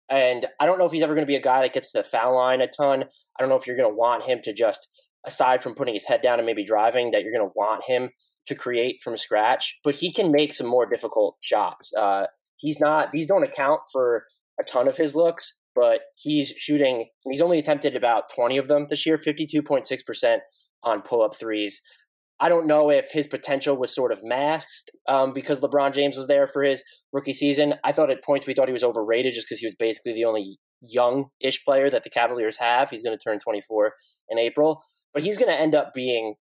[0.08, 2.02] And I don't know if he's ever going to be a guy that gets the
[2.02, 3.04] foul line a ton.
[3.04, 4.88] I don't know if you're going to want him to just,
[5.24, 8.10] aside from putting his head down and maybe driving, that you're going to want him
[8.46, 9.78] to create from scratch.
[9.84, 11.92] But he can make some more difficult shots.
[11.96, 14.24] Uh, he's not; these don't account for
[14.58, 18.86] a ton of his looks, but he's shooting, he's only attempted about 20 of them
[18.88, 20.38] this year, 52.6%
[20.82, 21.80] on pull up threes.
[22.40, 26.26] I don't know if his potential was sort of masked um, because LeBron James was
[26.26, 27.74] there for his rookie season.
[27.84, 30.24] I thought at points we thought he was overrated just because he was basically the
[30.24, 32.88] only young ish player that the Cavaliers have.
[32.88, 33.92] He's going to turn 24
[34.30, 36.36] in April, but he's going to end up being,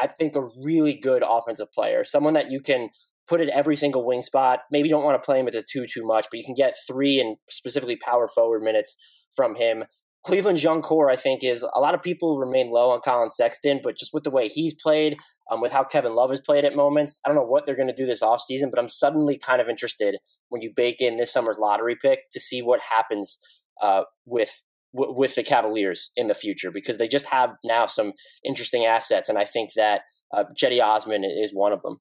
[0.00, 2.88] I think, a really good offensive player, someone that you can
[3.28, 4.60] put it every single wing spot.
[4.70, 6.54] Maybe you don't want to play him at the two too much, but you can
[6.54, 8.96] get three and specifically power forward minutes
[9.34, 9.84] from him.
[10.24, 13.80] Cleveland's young core, I think, is a lot of people remain low on Collin Sexton,
[13.82, 15.16] but just with the way he's played,
[15.50, 17.88] um, with how Kevin Love has played at moments, I don't know what they're going
[17.88, 21.32] to do this offseason, but I'm suddenly kind of interested when you bake in this
[21.32, 23.38] summer's lottery pick to see what happens
[23.80, 24.62] uh, with
[24.94, 28.12] with the Cavaliers in the future because they just have now some
[28.44, 30.02] interesting assets, and I think that
[30.34, 31.98] uh, Cedi Osman is one of them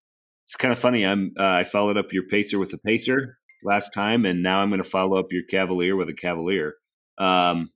[0.52, 1.06] it's kind of funny.
[1.06, 4.70] I'm uh, I followed up your pacer with a pacer last time, and now I'm
[4.70, 6.74] going to follow up your Cavalier with a Cavalier.
[7.18, 7.70] Um,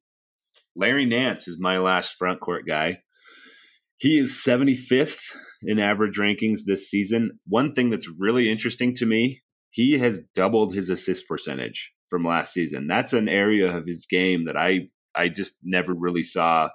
[0.75, 2.99] Larry Nance is my last front court guy.
[3.97, 5.21] He is 75th
[5.63, 7.39] in average rankings this season.
[7.47, 12.53] One thing that's really interesting to me, he has doubled his assist percentage from last
[12.53, 12.87] season.
[12.87, 16.69] That's an area of his game that I I just never really saw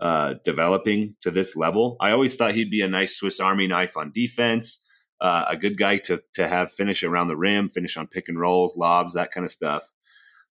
[0.00, 1.96] uh, developing to this level.
[2.00, 4.78] I always thought he'd be a nice Swiss Army knife on defense
[5.20, 8.38] uh, a good guy to to have finish around the rim, finish on pick and
[8.38, 9.84] rolls, lobs, that kind of stuff.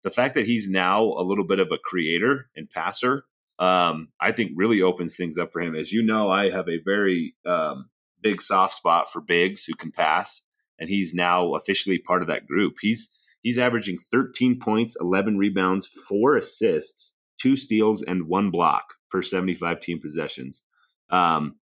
[0.02, 3.24] The fact that he's now a little bit of a creator and passer,
[3.58, 5.74] um, I think really opens things up for him.
[5.74, 9.90] As you know, I have a very um, big soft spot for bigs who can
[9.90, 10.42] pass,
[10.78, 12.74] and he's now officially part of that group.
[12.80, 13.10] He's
[13.42, 19.80] he's averaging 13 points, 11 rebounds, four assists, two steals, and one block per 75
[19.80, 20.62] team possessions.
[21.10, 21.56] Um,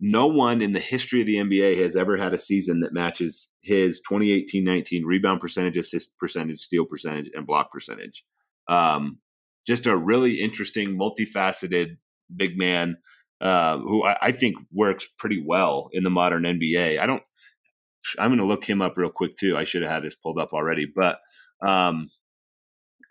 [0.00, 3.50] no one in the history of the NBA has ever had a season that matches
[3.62, 8.24] his 2018-19 rebound percentage, assist percentage, steal percentage, and block percentage.
[8.68, 9.18] Um,
[9.66, 11.96] just a really interesting, multifaceted
[12.34, 12.96] big man
[13.40, 16.98] uh, who I, I, think works pretty well in the modern NBA.
[16.98, 17.22] I don't.
[18.18, 19.56] I'm going to look him up real quick too.
[19.56, 21.18] I should have had this pulled up already, but
[21.66, 22.08] um,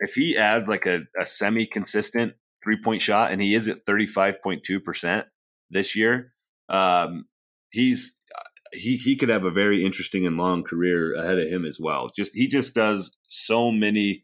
[0.00, 4.82] if he adds like a, a semi-consistent three point shot, and he is at 35.2
[4.82, 5.26] percent
[5.70, 6.33] this year
[6.68, 7.26] um,
[7.70, 8.20] he's
[8.72, 12.10] he he could have a very interesting and long career ahead of him as well.
[12.14, 14.22] Just he just does so many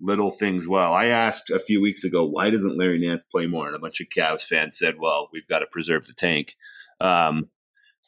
[0.00, 0.92] little things well.
[0.92, 4.00] I asked a few weeks ago why doesn't Larry Nance play more, and a bunch
[4.00, 6.56] of Cavs fans said, "Well, we've got to preserve the tank."
[7.00, 7.48] Um,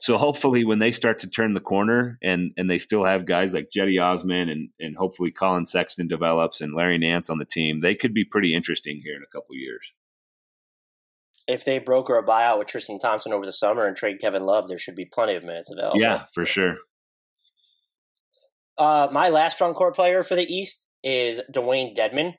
[0.01, 3.55] so hopefully, when they start to turn the corner and and they still have guys
[3.55, 7.81] like Cedi Osman and and hopefully Collin Sexton develops and Larry Nance on the team,
[7.81, 9.93] they could be pretty interesting here in a couple years
[11.49, 14.69] if they broker a buyout with Tristan Thompson over the summer and trade Kevin Love,
[14.69, 15.99] there should be plenty of minutes available.
[15.99, 16.77] Yeah, for sure.
[18.77, 22.35] Uh, my last front court player for the East is Dewayne Dedmon.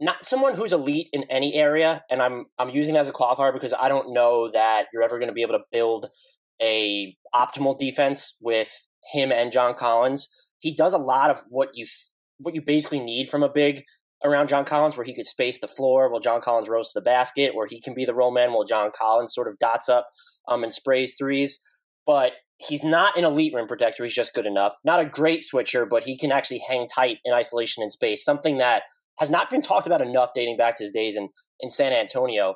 [0.00, 3.52] Not someone who's elite in any area, and I'm I'm using that as a qualifier
[3.52, 6.08] because I don't know that you're ever going to be able to build
[6.60, 8.72] a optimal defense with
[9.12, 10.28] him and John Collins.
[10.58, 11.86] He does a lot of what you
[12.38, 13.84] what you basically need from a big
[14.24, 17.04] around John Collins where he could space the floor while John Collins roasts to the
[17.04, 20.08] basket, where he can be the roll man while John Collins sort of dots up
[20.48, 21.60] um, and sprays threes.
[22.06, 24.04] But he's not an elite rim protector.
[24.04, 24.74] He's just good enough.
[24.84, 28.58] Not a great switcher, but he can actually hang tight in isolation and space, something
[28.58, 28.82] that
[29.18, 31.28] has not been talked about enough dating back to his days in,
[31.60, 32.54] in San Antonio.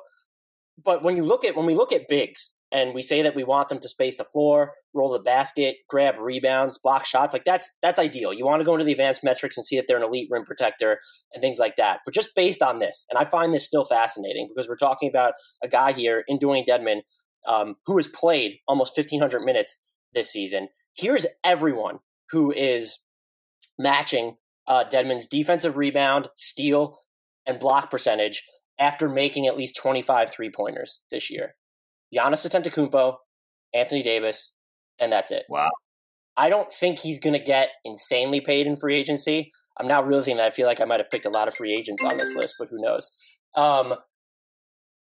[0.83, 3.45] But when you look at when we look at bigs and we say that we
[3.45, 7.71] want them to space the floor, roll the basket, grab rebounds, block shots, like that's
[7.81, 8.33] that's ideal.
[8.33, 10.43] You want to go into the advanced metrics and see that they're an elite rim
[10.43, 10.99] protector
[11.31, 11.99] and things like that.
[12.03, 15.35] But just based on this, and I find this still fascinating because we're talking about
[15.63, 16.99] a guy here in Dewayne Dedmon
[17.47, 20.67] um, who has played almost 1,500 minutes this season.
[20.97, 21.99] Here's everyone
[22.31, 22.99] who is
[23.79, 24.35] matching
[24.67, 26.97] uh, Dedmon's defensive rebound, steal,
[27.45, 28.43] and block percentage
[28.77, 31.55] after making at least 25 three pointers this year.
[32.13, 33.17] Giannis Antetokounmpo,
[33.73, 34.53] Anthony Davis,
[34.99, 35.43] and that's it.
[35.49, 35.71] Wow.
[36.37, 39.51] I don't think he's going to get insanely paid in free agency.
[39.79, 41.73] I'm now realizing that I feel like I might have picked a lot of free
[41.73, 43.09] agents on this list, but who knows?
[43.55, 43.95] Um,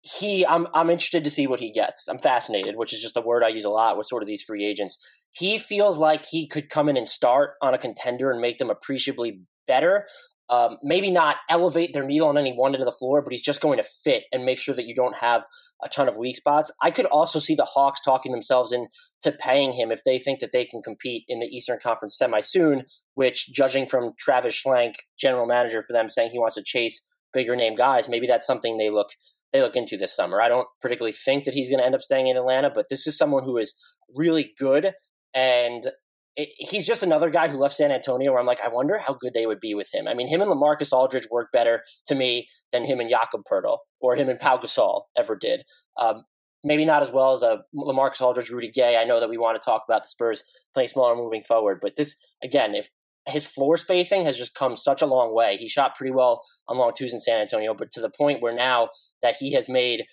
[0.02, 2.08] he, I'm, I'm interested to see what he gets.
[2.08, 4.42] I'm fascinated, which is just a word I use a lot with sort of these
[4.42, 4.98] free agents.
[5.30, 8.70] He feels like he could come in and start on a contender and make them
[8.70, 10.06] appreciably better,
[10.50, 13.42] um, maybe not elevate their needle on any one end of the floor, but he's
[13.42, 15.44] just going to fit and make sure that you don't have
[15.82, 16.72] a ton of weak spots.
[16.82, 20.50] I could also see the Hawks talking themselves into paying him if they think that
[20.52, 22.82] they can compete in the Eastern Conference semi soon,
[23.14, 27.54] which, judging from Travis Schlenk, general manager for them, saying he wants to chase bigger
[27.54, 29.10] name guys, maybe that's something they look
[29.52, 30.40] they look into this summer.
[30.40, 33.06] I don't particularly think that he's going to end up staying in Atlanta, but this
[33.06, 33.74] is someone who is
[34.14, 34.92] really good
[35.34, 35.90] and
[36.36, 39.14] it, he's just another guy who left San Antonio where I'm like, I wonder how
[39.14, 40.06] good they would be with him.
[40.08, 43.78] I mean, him and Lamarcus Aldridge work better to me than him and Jakob Poeltl
[44.00, 45.64] or him and Pau Gasol ever did.
[45.98, 46.24] Um,
[46.64, 48.96] maybe not as well as a Lamarcus Aldridge, Rudy Gay.
[48.96, 51.96] I know that we want to talk about the Spurs playing smaller moving forward, but
[51.96, 52.90] this again, if
[53.28, 55.56] his floor spacing has just come such a long way.
[55.56, 58.54] He shot pretty well on long twos in San Antonio, but to the point where
[58.54, 58.88] now
[59.22, 60.04] that he has made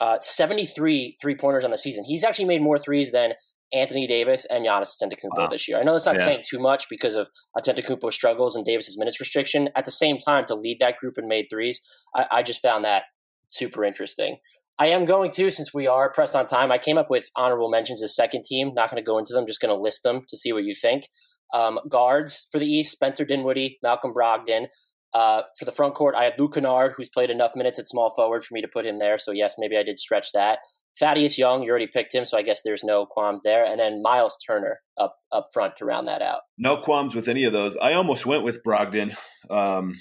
[0.00, 3.32] uh, 73 three pointers on the season, he's actually made more threes than
[3.72, 5.48] Anthony Davis and Giannis Antetokounmpo wow.
[5.48, 5.78] this year.
[5.78, 6.24] I know that's not yeah.
[6.24, 9.68] saying too much because of Antetokounmpo's struggles and Davis's minutes restriction.
[9.74, 11.80] At the same time, to lead that group and made threes,
[12.14, 13.04] I, I just found that
[13.48, 14.38] super interesting.
[14.78, 17.70] I am going to, since we are pressed on time, I came up with honorable
[17.70, 18.72] mentions as second team.
[18.74, 20.74] Not going to go into them, just going to list them to see what you
[20.74, 21.04] think.
[21.52, 24.66] Um, guards for the East, Spencer Dinwiddie, Malcolm Brogdon.
[25.14, 28.10] Uh, for the front court, I had Luke Kennard, who's played enough minutes at small
[28.10, 29.16] forward for me to put him there.
[29.16, 30.58] So, yes, maybe I did stretch that.
[30.98, 33.64] Thaddeus Young, you already picked him, so I guess there's no qualms there.
[33.64, 36.42] And then Miles Turner up up front to round that out.
[36.58, 37.76] No qualms with any of those.
[37.76, 39.16] I almost went with Brogdon
[39.50, 39.94] um,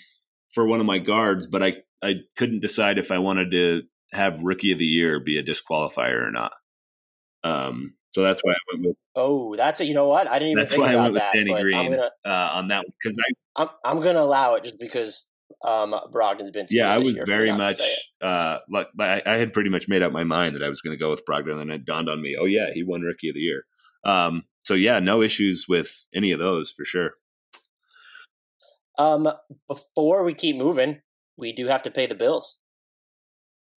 [0.53, 4.43] for one of my guards, but I I couldn't decide if I wanted to have
[4.43, 6.53] Rookie of the Year be a disqualifier or not.
[7.43, 8.97] Um, so that's why I went with.
[9.15, 9.85] Oh, that's it.
[9.85, 10.27] You know what?
[10.27, 10.61] I didn't even.
[10.61, 13.63] That's why I went with Danny Green gonna, uh, on that because I.
[13.63, 15.27] I'm, I'm going to allow it just because
[15.63, 16.67] um, Brogdon's been.
[16.69, 17.81] yeah, I was very much
[18.21, 20.99] uh, like I, had pretty much made up my mind that I was going to
[20.99, 23.35] go with Brogdon, and then it dawned on me, oh yeah, he won Rookie of
[23.35, 23.63] the Year.
[24.03, 27.13] Um, so yeah, no issues with any of those for sure.
[28.99, 29.27] Um,
[29.67, 31.01] before we keep moving,
[31.35, 32.59] we do have to pay the bills.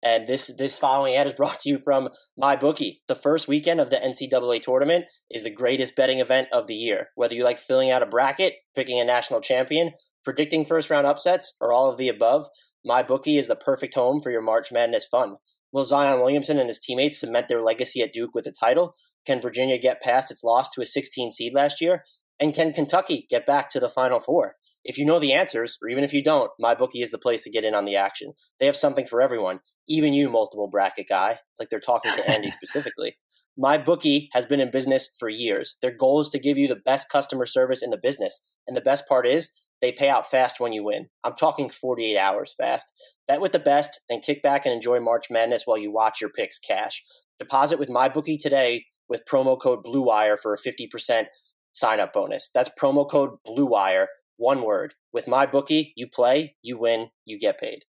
[0.04, 2.98] And this this following ad is brought to you from MyBookie.
[3.08, 7.08] The first weekend of the NCAA tournament is the greatest betting event of the year.
[7.14, 9.92] Whether you like filling out a bracket, picking a national champion,
[10.22, 12.48] predicting first round upsets, or all of the above,
[12.86, 15.36] MyBookie is the perfect home for your March Madness fun.
[15.72, 18.94] Will Zion Williamson and his teammates cement their legacy at Duke with a title?
[19.26, 22.04] Can Virginia get past its loss to a 16 seed last year?
[22.38, 24.56] And can Kentucky get back to the Final Four?
[24.84, 27.50] If you know the answers, or even if you don't, MyBookie is the place to
[27.50, 28.34] get in on the action.
[28.60, 31.30] They have something for everyone, even you, multiple bracket guy.
[31.30, 33.16] It's like they're talking to Andy specifically.
[33.56, 35.76] My bookie has been in business for years.
[35.80, 38.40] Their goal is to give you the best customer service in the business.
[38.66, 41.08] And the best part is, they pay out fast when you win.
[41.24, 42.92] I'm talking 48 hours fast.
[43.28, 46.30] Bet with the best, then kick back and enjoy March Madness while you watch your
[46.30, 47.04] picks cash.
[47.38, 51.26] Deposit with my bookie today with promo code BLUEWIRE for a 50%
[51.72, 52.50] sign up bonus.
[52.52, 54.06] That's promo code BLUEWIRE,
[54.36, 54.94] one word.
[55.12, 57.80] With my bookie, you play, you win, you get paid.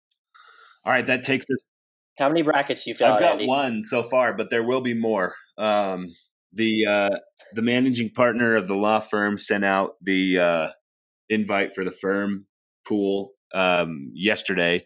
[0.83, 1.63] All right, that takes us.
[2.17, 3.07] How many brackets you feel?
[3.07, 3.47] I've got Andy?
[3.47, 5.35] one so far, but there will be more.
[5.57, 6.09] Um,
[6.53, 7.17] the uh,
[7.53, 10.67] the managing partner of the law firm sent out the uh,
[11.29, 12.45] invite for the firm
[12.87, 14.83] pool um, yesterday.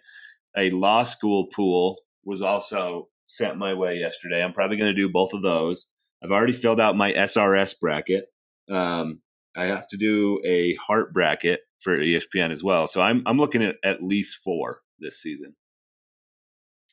[0.58, 4.44] A law school pool was also sent my way yesterday.
[4.44, 5.88] I'm probably going to do both of those.
[6.24, 8.26] I've already filled out my SRS bracket.
[8.70, 9.22] Um,
[9.56, 12.88] I have to do a heart bracket for ESPN as well.
[12.88, 15.56] So I'm I'm looking at at least four this season.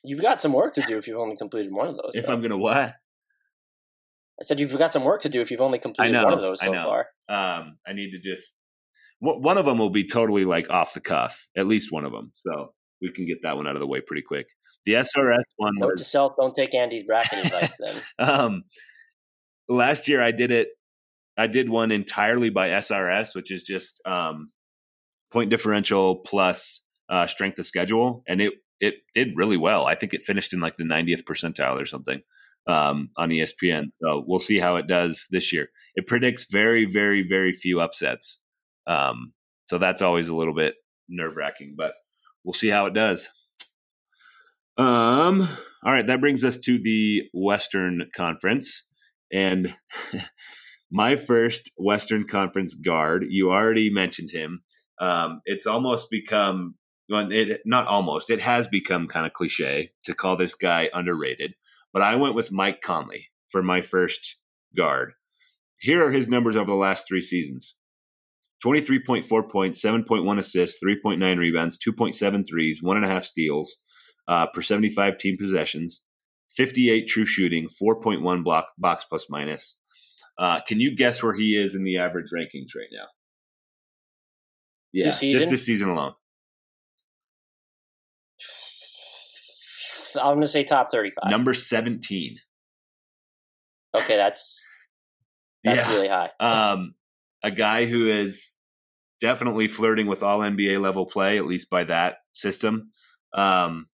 [0.07, 2.11] You've got some work to do if you've only completed one of those.
[2.13, 2.33] If though.
[2.33, 2.95] I'm going to what?
[4.39, 6.41] I said you've got some work to do if you've only completed know, one of
[6.41, 7.07] those so far.
[7.27, 8.55] Um, I need to just
[9.19, 11.47] one of them will be totally like off the cuff.
[11.57, 12.31] At least one of them.
[12.33, 14.47] So we can get that one out of the way pretty quick.
[14.85, 15.73] The SRS one.
[15.77, 17.75] Note was, to self: Don't take Andy's bracket advice.
[17.77, 17.95] Then.
[18.19, 18.63] Um,
[19.67, 20.69] last year I did it.
[21.35, 24.51] I did one entirely by SRS, which is just um,
[25.31, 29.85] point differential plus uh, strength of schedule, and it it did really well.
[29.85, 32.21] I think it finished in like the 90th percentile or something
[32.67, 33.89] um, on ESPN.
[34.01, 35.69] So we'll see how it does this year.
[35.95, 38.39] It predicts very, very, very few upsets.
[38.85, 39.33] Um,
[39.67, 40.75] so that's always a little bit
[41.09, 41.93] nerve wracking, but
[42.43, 43.29] we'll see how it does.
[44.77, 45.47] Um,
[45.83, 48.83] all right, that brings us to the Western Conference.
[49.31, 49.75] And
[50.91, 54.63] my first Western Conference guard, you already mentioned him.
[54.99, 56.75] Um, it's almost become,
[57.09, 61.53] it, not almost, it has become kind of cliche to call this guy underrated.
[61.93, 64.37] But I went with Mike Conley for my first
[64.75, 65.13] guard.
[65.79, 67.75] Here are his numbers over the last three seasons
[68.65, 73.77] 23.4 points, 7.1 assists, 3.9 rebounds, 2.7 threes, one and a half steals
[74.27, 76.03] uh, per 75 team possessions,
[76.49, 79.77] 58 true shooting, 4.1 block box plus minus.
[80.39, 83.07] Uh, can you guess where he is in the average rankings right now?
[84.91, 86.13] Yeah, this just this season alone.
[90.17, 91.29] I'm going to say top 35.
[91.29, 92.37] Number 17.
[93.95, 94.65] Okay, that's
[95.63, 95.95] that's yeah.
[95.95, 96.31] really high.
[96.39, 96.93] um,
[97.43, 98.57] a guy who is
[99.19, 102.91] definitely flirting with all NBA level play, at least by that system.
[103.33, 103.87] Um,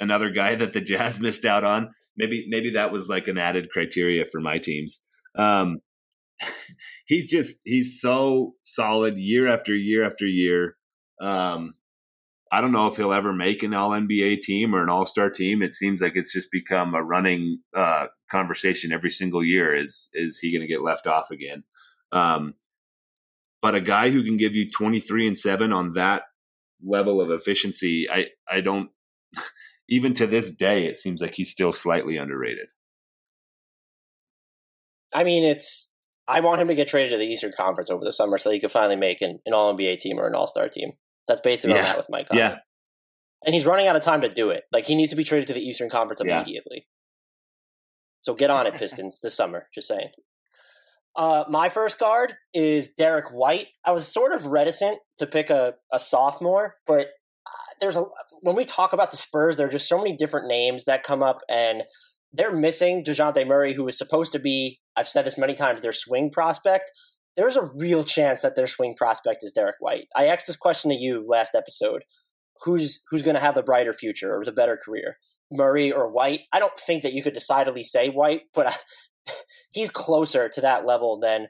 [0.00, 1.90] another guy that the Jazz missed out on.
[2.16, 5.00] Maybe maybe that was like an added criteria for my teams.
[5.36, 5.78] Um,
[7.06, 10.76] he's just he's so solid year after year after year.
[11.20, 11.74] Um,
[12.50, 15.30] I don't know if he'll ever make an All NBA team or an All Star
[15.30, 15.62] team.
[15.62, 19.74] It seems like it's just become a running uh, conversation every single year.
[19.74, 21.64] Is is he going to get left off again?
[22.12, 22.54] Um,
[23.60, 26.22] but a guy who can give you 23 and 7 on that
[26.84, 28.90] level of efficiency, I, I don't,
[29.88, 32.68] even to this day, it seems like he's still slightly underrated.
[35.14, 35.92] I mean, it's,
[36.28, 38.60] I want him to get traded to the Eastern Conference over the summer so he
[38.60, 40.92] could finally make an, an All NBA team or an All Star team.
[41.28, 41.82] That's basically yeah.
[41.82, 42.28] on that with Mike.
[42.28, 42.42] Conley.
[42.42, 42.56] Yeah.
[43.44, 44.64] And he's running out of time to do it.
[44.72, 46.78] Like he needs to be traded to the Eastern Conference immediately.
[46.78, 46.82] Yeah.
[48.22, 49.68] So get on it, Pistons, this summer.
[49.72, 50.08] Just saying.
[51.14, 53.68] Uh, my first guard is Derrick White.
[53.84, 57.06] I was sort of reticent to pick a, a sophomore, but
[57.46, 58.04] uh, there's a
[58.40, 61.22] when we talk about the Spurs, there are just so many different names that come
[61.22, 61.82] up, and
[62.32, 64.80] they're missing Dejounte Murray, who is supposed to be.
[64.96, 65.82] I've said this many times.
[65.82, 66.90] Their swing prospect.
[67.38, 70.08] There's a real chance that their swing prospect is Derrick White.
[70.16, 72.02] I asked this question to you last episode.
[72.64, 75.18] Who's who's going to have the brighter future or the better career?
[75.48, 76.40] Murray or White?
[76.52, 78.76] I don't think that you could decidedly say White, but
[79.70, 81.46] he's closer to that level than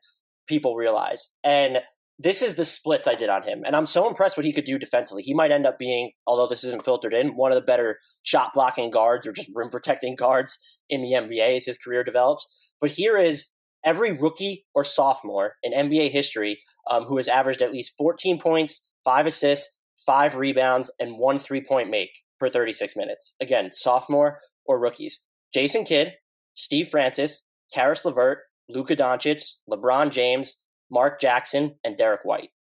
[0.47, 1.33] people realize.
[1.43, 1.79] And
[2.19, 3.63] this is the splits I did on him.
[3.65, 5.23] And I'm so impressed what he could do defensively.
[5.23, 8.51] He might end up being, although this isn't filtered in, one of the better shot
[8.53, 10.59] blocking guards or just rim protecting guards
[10.91, 12.47] in the NBA as his career develops.
[12.79, 13.51] But here is
[13.85, 16.61] every rookie or sophomore in NBA history
[16.91, 21.63] um, who has averaged at least 14 points, five assists, five rebounds, and one three
[21.63, 23.35] point make per 36 minutes.
[23.41, 25.21] Again, sophomore or rookies.
[25.53, 26.15] Jason Kidd,
[26.55, 30.59] Steve Francis, Caris LeVert, Luka Doncic, LeBron James,
[30.91, 32.51] Mark Jackson, and Derrick White.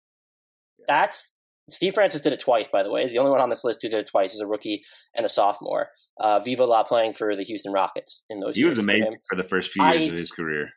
[0.87, 1.35] That's
[1.71, 3.03] Steve Francis did it twice, by the way.
[3.03, 4.83] He's the only one on this list who did it twice as a rookie
[5.15, 5.89] and a sophomore.
[6.19, 8.57] Uh, Viva La playing for the Houston Rockets in those.
[8.57, 8.57] Years.
[8.57, 10.71] He was amazing for, for, the first few years I, of his career.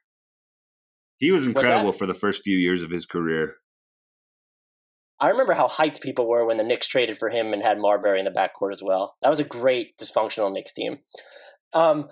[1.21, 3.57] He was incredible for the first few years of his career.
[5.19, 8.17] I remember how hyped people were when the Knicks traded for him and had Marbury
[8.17, 9.15] in the backcourt as well.
[9.21, 10.97] That was a great dysfunctional Knicks team.
[11.73, 12.09] Um,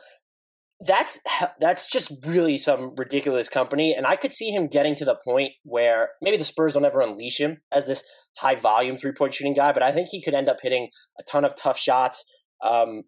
[0.85, 1.19] that's
[1.59, 5.51] that's just really some ridiculous company and i could see him getting to the point
[5.63, 8.01] where maybe the spurs don't ever unleash him as this
[8.37, 10.87] high volume three point shooting guy but i think he could end up hitting
[11.19, 12.23] a ton of tough shots
[12.63, 13.03] um,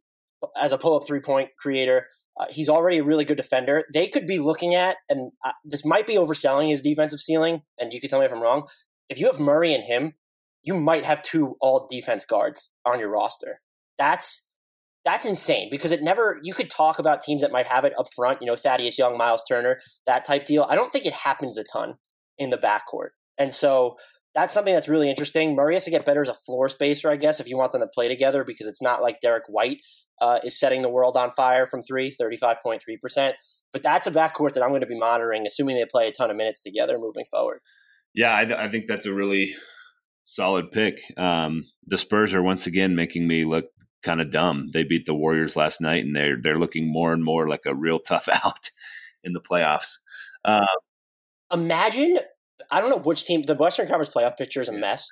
[0.62, 2.08] as a pull up three point creator
[2.40, 5.86] uh, he's already a really good defender they could be looking at and uh, this
[5.86, 8.68] might be overselling his defensive ceiling and you can tell me if i'm wrong
[9.10, 10.14] if you have murray and him
[10.64, 13.62] you might have two all defense guards on your roster
[13.98, 14.48] that's
[15.04, 18.14] that's insane because it never you could talk about teams that might have it up
[18.14, 20.66] front, you know, Thaddeus Young, Miles Turner, that type deal.
[20.70, 21.96] I don't think it happens a ton
[22.38, 23.10] in the backcourt.
[23.38, 23.98] And so
[24.34, 25.56] that's something that's really interesting.
[25.56, 27.82] Murray has to get better as a floor spacer, I guess, if you want them
[27.82, 29.80] to play together, because it's not like Derrick White
[30.22, 33.34] uh, is setting the world on fire from three, 35.3%.
[33.74, 36.30] But that's a backcourt that I'm going to be monitoring, assuming they play a ton
[36.30, 37.60] of minutes together moving forward.
[38.14, 39.54] Yeah, I, th- I think that's a really
[40.24, 41.00] solid pick.
[41.18, 43.66] Um, the Spurs are once again making me look
[44.04, 44.70] kind of dumb.
[44.74, 47.76] They beat the Warriors last night, and they're they're looking more and more like a
[47.76, 48.72] real tough out
[49.24, 49.98] in the playoffs.
[50.44, 50.66] Uh,
[51.54, 52.20] Imagine
[52.70, 53.44] I don't know which team.
[53.44, 55.08] The Western Conference playoff picture is a mess.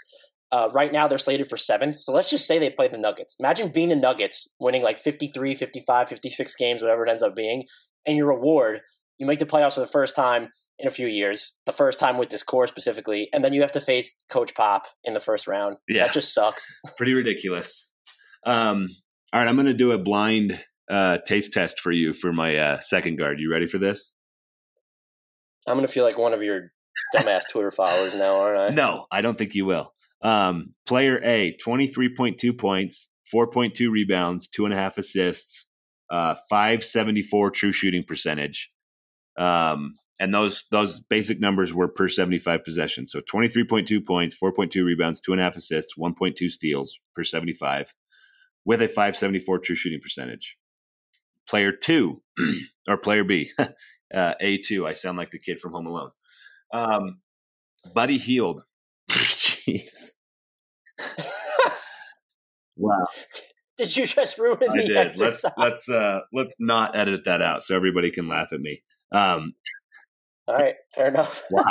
[0.52, 1.96] Uh, right now, they're slated for seventh.
[1.98, 3.36] So let's just say they play the Nuggets.
[3.40, 7.66] Imagine being the Nuggets, winning like 53, 55, 56 games, whatever it ends up being.
[8.06, 8.82] And your reward,
[9.20, 12.18] you make the playoffs for the first time in a few years, the first time
[12.18, 13.30] with this core specifically.
[13.32, 15.76] And then you have to face Coach Pop in the first round.
[15.88, 16.06] Yeah.
[16.06, 16.76] That just sucks.
[16.98, 17.92] Pretty ridiculous.
[18.46, 18.88] Um,
[19.32, 22.58] all right, I'm going to do a blind uh, taste test for you for my
[22.58, 23.40] uh, second guard.
[23.40, 24.14] You ready for this?
[25.68, 26.72] I'm going to feel like one of your
[27.16, 28.70] dumbass Twitter followers now, aren't I?
[28.70, 29.94] No, I don't think you will.
[30.22, 35.68] Um, player A, 23.2 points, 4.2 rebounds, two and a half assists,
[36.10, 38.72] uh, 574 true shooting percentage.
[39.38, 43.12] Um, and those those basic numbers were per 75 possessions.
[43.12, 47.94] So 23.2 points, 4.2 rebounds, two and a half assists, 1.2 steals per 75,
[48.66, 50.58] with a 574 true shooting percentage.
[51.48, 52.22] Player two,
[52.88, 54.86] or player B, uh, A2.
[54.86, 56.12] I sound like the kid from Home Alone.
[56.74, 57.20] Um,
[57.94, 58.64] Buddy Hield.
[59.10, 60.16] Jeez.
[62.76, 63.08] wow.
[63.78, 64.70] Did you just ruin it?
[64.70, 65.20] I the did.
[65.20, 68.84] Let's let's uh let's not edit that out so everybody can laugh at me.
[69.14, 69.54] Um
[70.48, 71.42] All right, fair enough.
[71.52, 71.64] wow.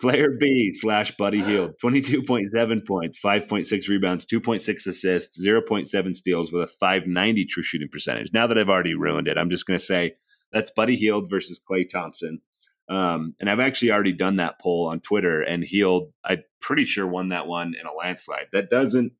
[0.00, 6.66] Player B slash Buddy Hield, 22.7 points, 5.6 rebounds, 2.6 assists, 0.7 steals with a
[6.66, 8.30] 590 true shooting percentage.
[8.32, 10.14] Now that I've already ruined it, I'm just going to say
[10.52, 12.40] that's Buddy Hield versus Klay Thompson.
[12.88, 17.06] Um, and I've actually already done that poll on Twitter, and Hield, I'm pretty sure,
[17.06, 18.46] won that one in a landslide.
[18.52, 19.12] That doesn't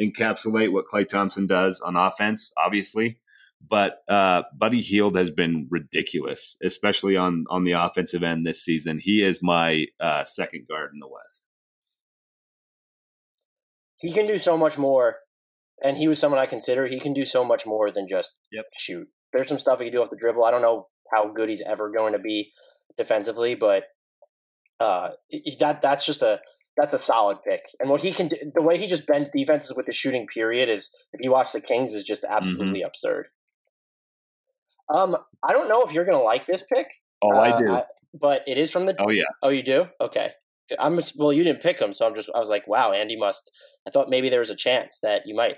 [0.00, 3.18] encapsulate what Klay Thompson does on offense, obviously.
[3.60, 9.00] But uh, Buddy Hield has been ridiculous, especially on on the offensive end this season.
[9.02, 11.48] He is my uh, second guard in the West.
[13.96, 15.16] he can do so much more,
[15.82, 16.86] and he was someone I consider.
[16.86, 18.66] He can do so much more than just Yep.
[18.76, 19.08] shoot.
[19.32, 20.44] There's some stuff he can do off the dribble.
[20.44, 22.52] I don't know how good he's ever going to be
[22.96, 23.84] defensively, but
[24.80, 25.10] uh,
[25.60, 26.40] that that's just a
[26.76, 27.62] that's a solid pick.
[27.80, 30.68] And what he can do, the way he just bends defenses with the shooting period
[30.68, 33.26] is, if you watch the Kings, is just absolutely absurd.
[34.92, 36.86] Um, I don't know if you're going to like this pick.
[37.20, 37.82] Oh, uh,
[38.14, 39.86] but it is from the oh yeah, Oh, you do?
[40.00, 40.30] Okay.
[40.78, 41.32] I'm well.
[41.32, 42.30] You didn't pick him, so I'm just.
[42.34, 43.50] I was like, wow, Andy must.
[43.86, 45.56] I thought maybe there was a chance that you might.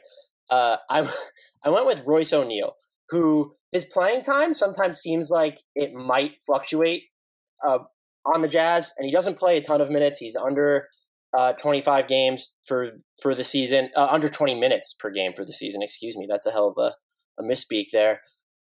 [0.49, 1.11] Uh, I
[1.65, 2.75] I went with Royce O'Neale,
[3.11, 7.05] who his playing time sometimes seems like it might fluctuate
[7.67, 7.79] uh,
[8.25, 10.19] on the Jazz, and he doesn't play a ton of minutes.
[10.19, 10.89] He's under
[11.37, 12.91] uh, 25 games for
[13.23, 15.83] for the season, uh, under 20 minutes per game for the season.
[15.83, 16.95] Excuse me, that's a hell of a,
[17.41, 18.21] a misspeak there.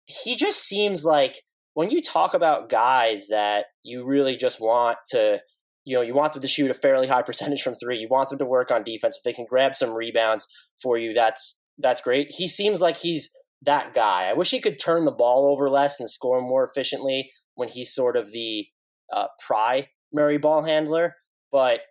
[0.05, 1.41] He just seems like
[1.73, 5.39] when you talk about guys that you really just want to,
[5.85, 8.29] you know, you want them to shoot a fairly high percentage from three, you want
[8.29, 9.17] them to work on defense.
[9.17, 10.47] If they can grab some rebounds
[10.81, 12.27] for you, that's that's great.
[12.31, 13.29] He seems like he's
[13.61, 14.25] that guy.
[14.29, 17.93] I wish he could turn the ball over less and score more efficiently when he's
[17.93, 18.67] sort of the
[19.13, 21.15] uh, primary ball handler.
[21.51, 21.81] But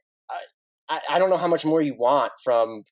[0.88, 2.82] I, I don't know how much more you want from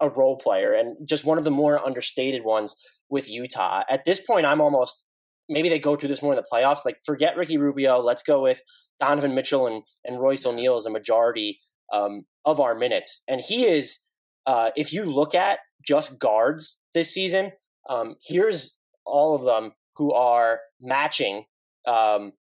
[0.00, 2.74] a, role player and just one of the more understated ones
[3.08, 3.84] with Utah.
[3.88, 5.06] At this point, I'm almost
[5.48, 6.84] maybe they go through this more in the playoffs.
[6.84, 8.00] Like forget Ricky Rubio.
[8.00, 8.62] Let's go with
[8.98, 11.60] Donovan Mitchell and, and Royce O'Neale as a majority
[11.92, 13.22] um, of our minutes.
[13.28, 14.00] And he is,
[14.46, 17.52] uh, if you look at just guards this season,
[17.88, 18.74] um, here's
[19.04, 21.44] all of them who are matching.
[21.86, 22.32] Um,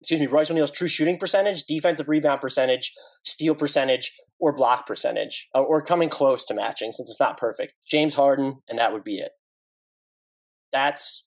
[0.00, 2.92] excuse me, Royce O'Neale's true shooting percentage, defensive rebound percentage,
[3.24, 7.74] steal percentage, or block percentage, uh, or coming close to matching since it's not perfect.
[7.86, 9.32] James Harden, and that would be it.
[10.72, 11.26] That's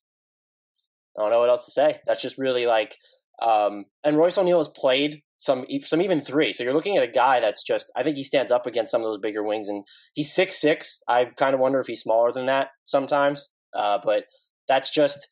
[1.17, 1.99] I don't know what else to say.
[2.07, 2.97] That's just really like,
[3.39, 6.51] um, and Royce O'Neale has played some, some even three.
[6.53, 9.01] So you're looking at a guy that's just, I think he stands up against some
[9.01, 11.03] of those bigger wings, and he's six six.
[11.07, 14.24] I kind of wonder if he's smaller than that sometimes, uh, but
[14.67, 15.28] that's just,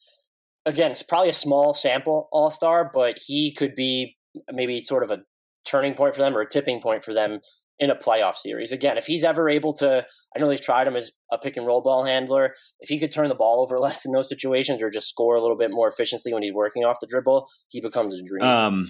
[0.66, 4.18] again, it's probably a small sample All Star, but he could be
[4.52, 5.20] maybe sort of a
[5.66, 7.40] turning point for them or a tipping point for them
[7.80, 8.72] in a playoff series.
[8.72, 10.06] Again, if he's ever able to,
[10.36, 12.54] I know they've tried him as a pick and roll ball handler.
[12.80, 15.42] If he could turn the ball over less in those situations or just score a
[15.42, 18.44] little bit more efficiently when he's working off the dribble, he becomes a dream.
[18.44, 18.88] Um,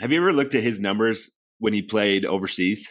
[0.00, 2.88] have you ever looked at his numbers when he played overseas?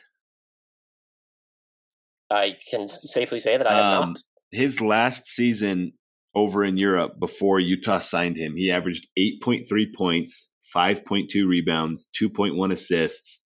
[2.30, 4.20] I can safely say that I have Um, not.
[4.52, 5.94] His last season
[6.36, 13.42] over in Europe before Utah signed him, he averaged 8.3 points, 5.2 rebounds, 2.1 assists,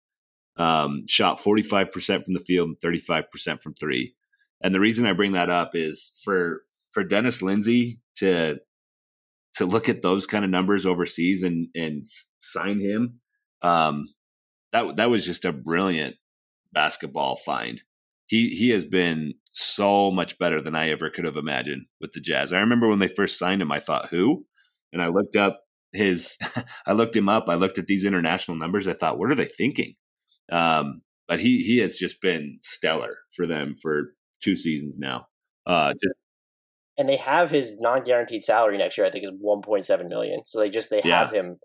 [0.57, 4.13] um, shot 45% from the field and 35% from three.
[4.61, 8.59] And the reason I bring that up is for for Dennis Lindsey to
[9.55, 12.03] to look at those kind of numbers overseas and and
[12.39, 13.19] sign him,
[13.61, 14.07] um,
[14.71, 16.15] that that was just a brilliant
[16.71, 17.81] basketball find.
[18.33, 22.19] He he has been so much better than I ever could have imagined with the
[22.19, 22.51] Jazz.
[22.51, 24.43] I remember when they first signed him, I thought who,
[24.91, 25.61] and I looked up
[25.91, 26.35] his.
[26.87, 27.45] I looked him up.
[27.47, 28.87] I looked at these international numbers.
[28.87, 29.93] I thought, what are they thinking?
[30.51, 35.27] Um, but he he has just been stellar for them for two seasons now.
[35.67, 36.15] Uh, just,
[36.97, 39.05] and they have his non-guaranteed salary next year.
[39.05, 40.41] I think is 1.7 million.
[40.47, 41.19] So they just they Yeah.
[41.19, 41.59] have him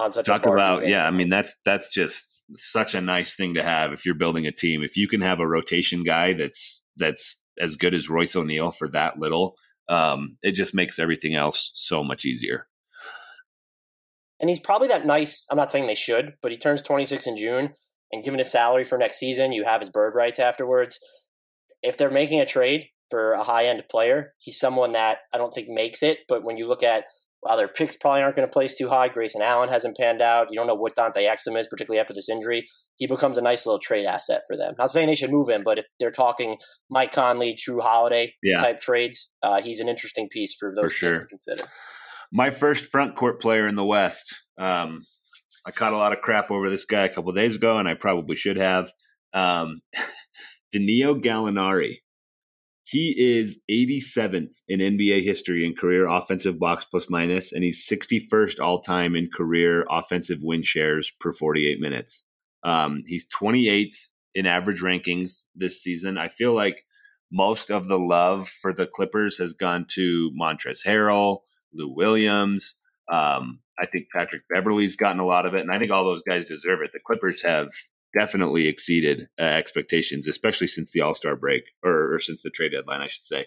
[0.00, 1.06] on such talk a about yeah.
[1.06, 4.52] I mean that's that's just such a nice thing to have if you're building a
[4.52, 4.82] team.
[4.82, 8.88] If you can have a rotation guy that's that's as good as Royce O'Neale for
[8.88, 9.56] that little,
[9.88, 12.66] um, it just makes everything else so much easier.
[14.40, 15.46] and he's probably that nice.
[15.50, 17.74] I'm not saying they should, but he turns 26 in June,
[18.12, 20.98] and given his salary for next season, you have his bird rights afterwards.
[21.82, 25.52] If they're making a trade for a high end player, he's someone that I don't
[25.52, 26.18] think makes it.
[26.28, 27.04] But when you look at
[27.44, 29.08] well, their picks probably aren't going to place too high.
[29.08, 30.48] Grayson Allen hasn't panned out.
[30.50, 32.66] You don't know what Dante Exum is, particularly after this injury.
[32.96, 34.74] He becomes a nice little trade asset for them.
[34.78, 36.56] Not saying they should move him, but if they're talking
[36.90, 38.60] Mike Conley, Jrue Holiday Yeah.
[38.62, 41.20] type trades, uh, he's an interesting piece for those For sure.
[41.20, 41.64] to consider.
[42.32, 44.34] My first front court player in the West.
[44.58, 45.02] Um,
[45.66, 47.88] I caught a lot of crap over this guy a couple of days ago, and
[47.88, 48.90] I probably should have.
[49.32, 49.80] Um,
[50.72, 51.98] Danilo Gallinari.
[52.86, 58.60] He is 87th in NBA history in career offensive box plus minus, and he's 61st
[58.60, 62.24] all time in career offensive win shares per 48 minutes.
[62.62, 63.96] Um, he's 28th
[64.34, 66.18] in average rankings this season.
[66.18, 66.84] I feel like
[67.32, 71.38] most of the love for the Clippers has gone to Montrezl Harrell,
[71.72, 72.76] Lou Williams.
[73.10, 76.22] Um, I think Patrick Beverley's gotten a lot of it, and I think all those
[76.22, 76.90] guys deserve it.
[76.92, 77.68] The Clippers have
[78.18, 82.72] definitely exceeded uh, expectations, especially since the All Star break or, or since the trade
[82.72, 83.46] deadline, I should say.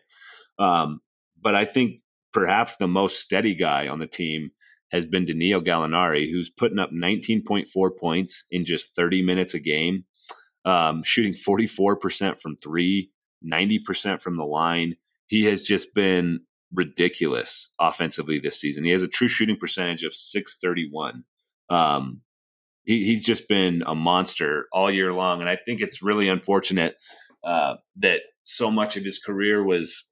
[0.59, 1.01] Um,
[1.41, 1.99] but I think
[2.33, 4.51] perhaps the most steady guy on the team
[4.91, 10.05] has been Danilo Gallinari, who's putting up 19.4 points in just 30 minutes a game,
[10.65, 13.11] um, shooting 44% from three,
[13.45, 14.95] 90% from the line.
[15.27, 16.41] He has just been
[16.73, 18.83] ridiculous offensively this season.
[18.83, 21.23] He has a true shooting percentage of 631.
[21.69, 22.21] Um,
[22.87, 25.41] he, he's just been a monster all year long.
[25.41, 26.95] And I think it's really unfortunate
[27.43, 30.05] uh, that so much of his career was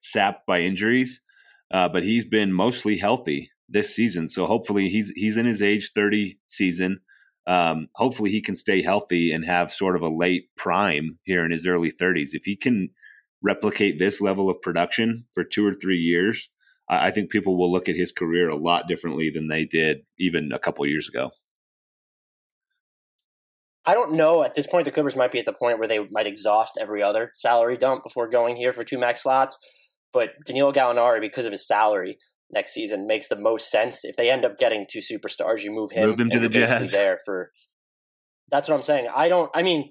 [0.00, 1.22] sapped by injuries,
[1.72, 4.28] uh, but he's been mostly healthy this season.
[4.28, 7.00] So hopefully he's he's in his age 30 season.
[7.46, 11.50] Um, hopefully he can stay healthy and have sort of a late prime here in
[11.50, 12.30] his early 30s.
[12.32, 12.90] If he can
[13.42, 16.50] replicate this level of production for two or three years,
[16.88, 20.02] I I think people will look at his career a lot differently than they did
[20.18, 21.30] even a couple years ago.
[23.86, 24.42] I don't know.
[24.42, 27.02] At this point, the Clippers might be at the point where they might exhaust every
[27.02, 29.58] other salary dump before going here for two max slots.
[30.12, 32.18] But Danilo Gallinari, because of his salary
[32.50, 34.04] next season, makes the most sense.
[34.04, 36.08] If they end up getting two superstars, you move him.
[36.08, 36.92] Move him to the Jazz.
[36.92, 37.50] There for
[38.50, 39.08] that's what I'm saying.
[39.14, 39.50] I don't.
[39.54, 39.90] I mean,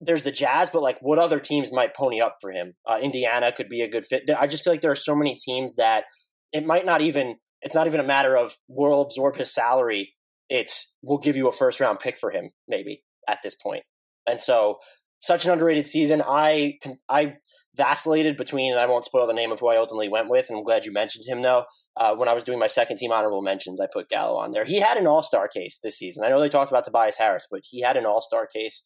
[0.00, 2.74] there's the Jazz, but like, what other teams might pony up for him?
[2.88, 4.30] Uh, Indiana could be a good fit.
[4.38, 6.04] I just feel like there are so many teams that
[6.52, 7.36] it might not even.
[7.60, 10.14] It's not even a matter of we'll absorb his salary.
[10.48, 13.84] It's we'll give you a first round pick for him, maybe at this point.
[14.26, 14.78] And so,
[15.20, 16.22] such an underrated season.
[16.26, 17.34] I I
[17.78, 20.46] vacillated between, and I won't spoil the name of who I ultimately went with.
[20.48, 21.64] And I'm glad you mentioned him, though.
[21.96, 24.64] Uh, when I was doing my second team honorable mentions, I put Gallo on there.
[24.64, 26.24] He had an All Star case this season.
[26.24, 28.82] I know they talked about Tobias Harris, but he had an All Star case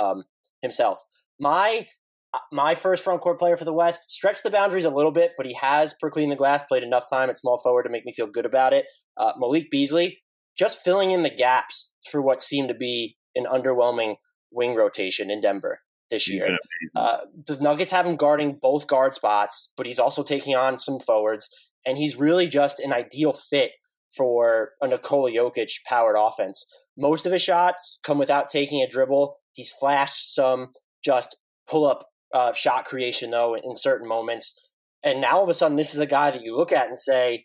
[0.00, 0.24] um,
[0.62, 1.00] himself.
[1.38, 1.88] My
[2.32, 5.32] uh, my first front court player for the West stretched the boundaries a little bit,
[5.36, 8.06] but he has per clean the glass played enough time at small forward to make
[8.06, 8.86] me feel good about it.
[9.16, 10.18] Uh, Malik Beasley
[10.56, 14.16] just filling in the gaps for what seemed to be an underwhelming
[14.50, 15.80] wing rotation in Denver
[16.10, 16.58] this year.
[16.94, 20.98] Uh, the Nuggets have him guarding both guard spots, but he's also taking on some
[20.98, 21.48] forwards,
[21.84, 23.72] and he's really just an ideal fit
[24.16, 26.64] for a Nikola Jokic powered offense.
[26.96, 29.36] Most of his shots come without taking a dribble.
[29.52, 30.68] He's flashed some
[31.04, 31.36] just
[31.68, 34.70] pull up uh, shot creation though in certain moments,
[35.02, 37.00] and now all of a sudden this is a guy that you look at and
[37.00, 37.44] say.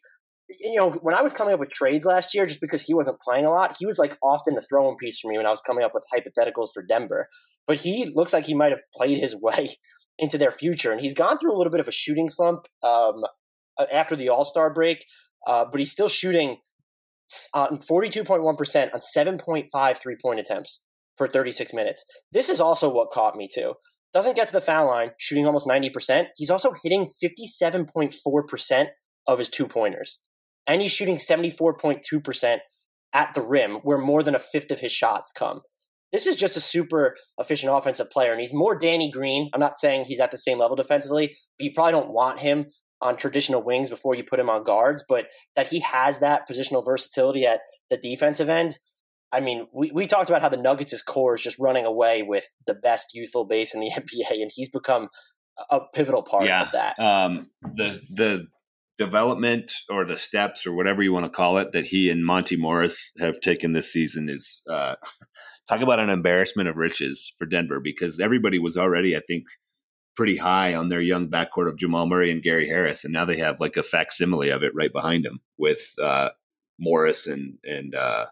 [0.60, 3.22] You know, when I was coming up with trades last year, just because he wasn't
[3.22, 5.62] playing a lot, he was like often the throw-in piece for me when I was
[5.66, 7.28] coming up with hypotheticals for Denver
[7.68, 9.70] but he looks like he might have played his way
[10.18, 10.92] into their future.
[10.92, 13.24] And he's gone through a little bit of a shooting slump um,
[13.92, 15.06] after the All Star break,
[15.48, 16.58] uh, but he's still shooting
[17.54, 20.84] on 42.1% on 7.5 three point attempts
[21.18, 22.04] for 36 minutes.
[22.32, 23.76] This is also what caught me too.
[24.14, 26.26] Doesn't get to the foul line, shooting almost 90%.
[26.36, 28.88] He's also hitting 57.4%
[29.26, 30.20] of his two pointers.
[30.68, 32.58] And he's shooting 74.2%
[33.14, 35.62] at the rim, where more than a fifth of his shots come
[36.12, 39.50] this is just a super efficient offensive player, and he's more Danny Green.
[39.54, 42.66] I'm not saying he's at the same level defensively, but you probably don't want him
[43.02, 46.86] on traditional wings before you put him on guards, but that he has that positional
[46.86, 48.78] versatility at the defensive end.
[49.32, 52.46] I mean, we, we talked about how the Nuggets' core is just running away with
[52.68, 55.08] the best youthful base in the NBA, and he's become
[55.70, 56.64] a pivotal part yeah.
[56.64, 57.00] of that.
[57.00, 58.48] Um, the the
[59.02, 62.56] development or the steps or whatever you want to call it that he and Monte
[62.56, 64.96] Morris have taken this season is uh,
[65.68, 69.46] talk about an embarrassment of riches for Denver because everybody was already, I think,
[70.16, 73.38] pretty high on their young backcourt of Jamal Murray and Gary Harris, and now they
[73.38, 76.30] have like a facsimile of it right behind them with uh,
[76.80, 78.28] Morris and and uh,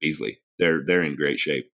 [0.00, 0.40] Beasley.
[0.58, 1.70] They're they're in great shape.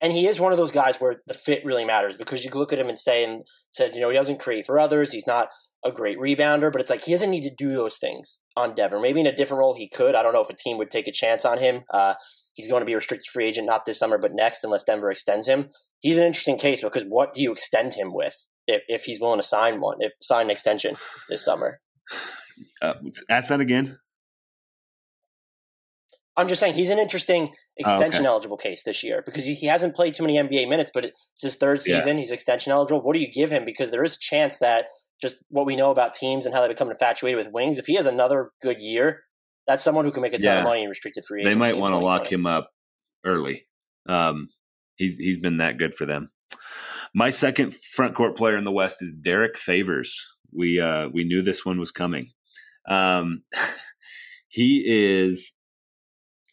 [0.00, 2.72] And he is one of those guys where the fit really matters because you look
[2.72, 5.10] at him and say and says, you know, he doesn't create for others.
[5.10, 5.48] He's not
[5.84, 9.00] a great rebounder, but it's like he doesn't need to do those things on Denver.
[9.00, 10.14] Maybe in a different role he could.
[10.14, 11.82] I don't know if a team would take a chance on him.
[11.92, 12.14] Uh,
[12.54, 15.10] he's going to be a restricted free agent not this summer but next unless Denver
[15.10, 15.68] extends him.
[16.00, 19.38] He's an interesting case because what do you extend him with if, if he's willing
[19.38, 20.96] to sign one, if sign an extension
[21.28, 21.80] this summer?
[22.80, 22.94] Uh,
[23.28, 23.98] ask that again.
[26.36, 28.32] I'm just saying he's an interesting extension oh, okay.
[28.32, 31.42] eligible case this year because he, he, hasn't played too many NBA minutes, but it's
[31.42, 32.16] his third season.
[32.16, 32.22] Yeah.
[32.22, 33.02] He's extension eligible.
[33.02, 33.64] What do you give him?
[33.64, 34.86] Because there is a chance that
[35.20, 37.94] just what we know about teams and how they become infatuated with wings, if he
[37.94, 39.22] has another good year,
[39.66, 40.58] that's someone who can make a ton yeah.
[40.58, 41.54] of money in restricted free agency.
[41.54, 42.70] They might want to lock him up
[43.24, 43.66] early.
[44.08, 44.48] Um,
[44.96, 46.30] he's he's been that good for them.
[47.14, 50.14] My second front court player in the West is Derrick Favors.
[50.52, 52.30] We uh, we knew this one was coming.
[52.88, 53.42] Um,
[54.48, 55.52] he is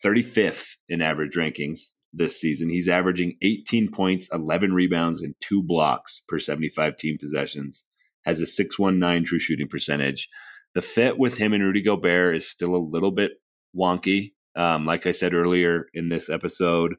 [0.03, 1.79] 35th in average rankings
[2.11, 2.69] this season.
[2.69, 7.85] He's averaging 18 points, 11 rebounds, and two blocks per 75 team possessions.
[8.25, 10.29] Has a 619 true shooting percentage
[10.73, 13.33] the fit with him and Rudy Gobert is still a little bit
[13.75, 14.33] wonky.
[14.55, 16.95] Um, like I said earlier in this episode,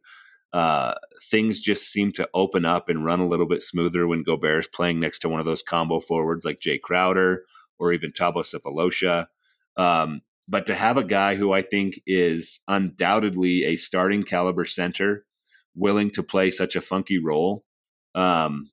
[0.53, 0.95] uh,
[1.31, 4.69] things just seem to open up and run a little bit smoother when Gobert is
[4.69, 7.45] playing next to one of those combo forwards like Jae Crowder
[7.79, 9.27] or even Thabo Sefolosha.
[9.77, 15.25] Um, but to have a guy who I think is undoubtedly a starting caliber center,
[15.75, 17.65] willing to play such a funky role,
[18.15, 18.71] um,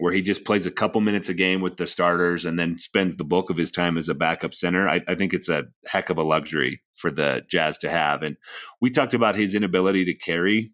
[0.00, 3.16] where he just plays a couple minutes a game with the starters and then spends
[3.16, 4.88] the bulk of his time as a backup center.
[4.88, 8.22] I, I, think it's a heck of a luxury for the Jazz to have.
[8.22, 8.36] And
[8.80, 10.70] we talked about his inability to carry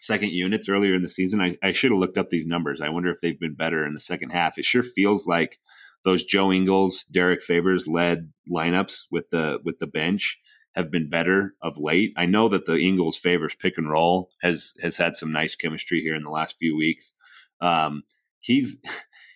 [0.00, 1.40] second units earlier in the season.
[1.40, 2.80] I, I should have looked up these numbers.
[2.80, 4.58] I wonder if they've been better in the second half.
[4.58, 5.60] It sure feels like
[6.04, 10.36] those Joe Ingles, Derrick Favors led lineups with the with the bench
[10.74, 12.12] have been better of late.
[12.16, 16.00] I know that the Ingles Favors pick and roll has has had some nice chemistry
[16.00, 17.14] here in the last few weeks.
[17.60, 18.02] Um,
[18.40, 18.78] he's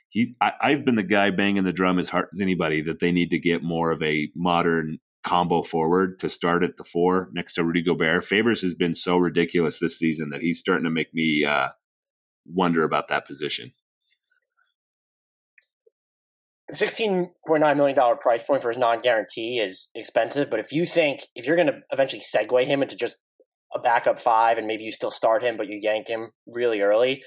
[0.08, 3.12] he I, I've been the guy banging the drum as hard as anybody that they
[3.12, 7.54] need to get more of a modern combo forward to start at the four next
[7.54, 8.24] to Rudy Gobert.
[8.24, 11.68] Favors has been so ridiculous this season that he's starting to make me uh,
[12.44, 13.72] wonder about that position.
[16.72, 21.46] $16.9 million price point for his non guarantee is expensive, but if you think if
[21.46, 23.16] you're going to eventually segue him into just
[23.74, 27.22] a backup five and maybe you still start him, but you yank him really early,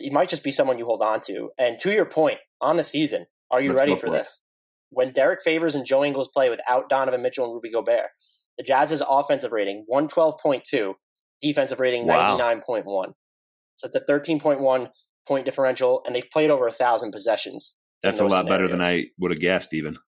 [0.00, 1.50] he might just be someone you hold on to.
[1.58, 4.42] And to your point, on the season, are you Let's ready for, this?
[4.90, 8.10] When Derrick Favors and Joe Ingles play without Donovan Mitchell and Rudy Gobert,
[8.58, 10.94] the Jazz's offensive rating, 112.2,
[11.40, 12.38] defensive rating, wow.
[12.38, 13.12] 99.1.
[13.76, 14.88] So it's a 13.1
[15.26, 17.76] point differential, and they've played over a thousand possessions.
[18.02, 18.48] That's a lot scenarios.
[18.48, 19.98] better than I would have guessed, even.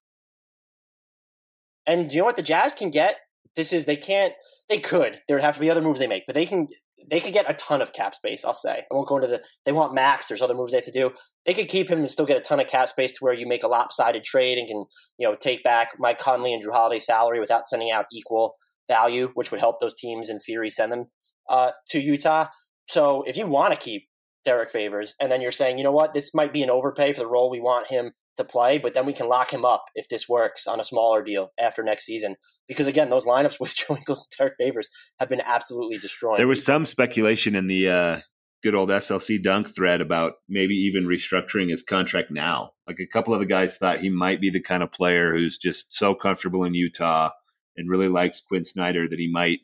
[1.87, 3.17] And do you know what the Jazz can get?
[3.57, 4.35] This is they can't.
[4.69, 5.21] They could.
[5.27, 6.69] There would have to be other moves they make, but they can
[7.11, 8.45] they could get a ton of cap space.
[8.45, 8.85] I'll say.
[8.91, 9.43] I won't go into the.
[9.65, 10.29] They want max.
[10.29, 11.11] There's other moves they have to do.
[11.47, 13.47] They could keep him and still get a ton of cap space to where you
[13.47, 14.85] make a lopsided trade and can
[15.19, 18.55] you know take back Mike Conley and Jrue Holiday salary without sending out equal
[18.89, 21.07] value, which would help those teams in theory send them
[21.49, 22.49] uh, to Utah.
[22.89, 24.09] So if you want to keep
[24.45, 27.21] Derrick Favors, and then you're saying, you know what, this might be an overpay for
[27.21, 30.09] the role we want him to play, but then we can lock him up if
[30.09, 32.37] this works on a smaller deal after next season.
[32.69, 36.39] Because again, those lineups with Joe Ingles and Derrick Favors have been absolutely destroyed.
[36.39, 38.21] There was some speculation in the uh,
[38.63, 42.71] good old SLC dunk thread about maybe even restructuring his contract now.
[42.87, 45.59] Like a couple of the guys thought he might be the kind of player who's
[45.59, 47.31] just so comfortable in Utah
[47.77, 49.61] and really likes Quinn Snyder that he might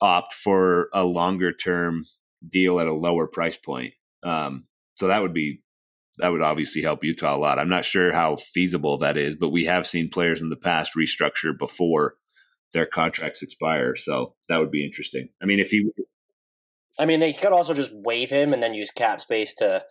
[0.00, 2.04] opt for a longer term
[2.48, 3.94] deal at a lower price point.
[4.22, 5.62] Um, so that would be
[6.18, 7.58] that would obviously help Utah a lot.
[7.58, 10.92] I'm not sure how feasible that is, but we have seen players in the past
[10.96, 12.14] restructure before
[12.72, 13.94] their contracts expire.
[13.96, 15.28] So that would be interesting.
[15.42, 15.90] I mean, if he,
[16.98, 19.82] I mean, they could also just waive him and then use cap space to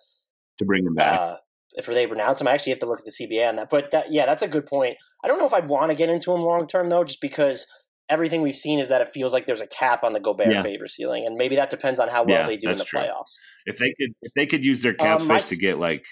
[0.57, 1.19] to bring him back.
[1.19, 1.36] Uh,
[1.73, 3.69] if they renounce him, I actually have to look at the CBA on that.
[3.69, 4.97] But that, yeah, that's a good point.
[5.23, 7.67] I don't know if I'd want to get into him long term though, just because
[8.10, 10.62] everything we've seen is that it feels like there's a cap on the Gobert yeah.
[10.62, 12.99] favor ceiling, and maybe that depends on how well yeah, they do in the true.
[12.99, 13.38] playoffs.
[13.66, 16.06] If they could, if they could use their cap um, space my, to get like,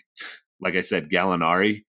[0.60, 1.84] like I said, Gallinari,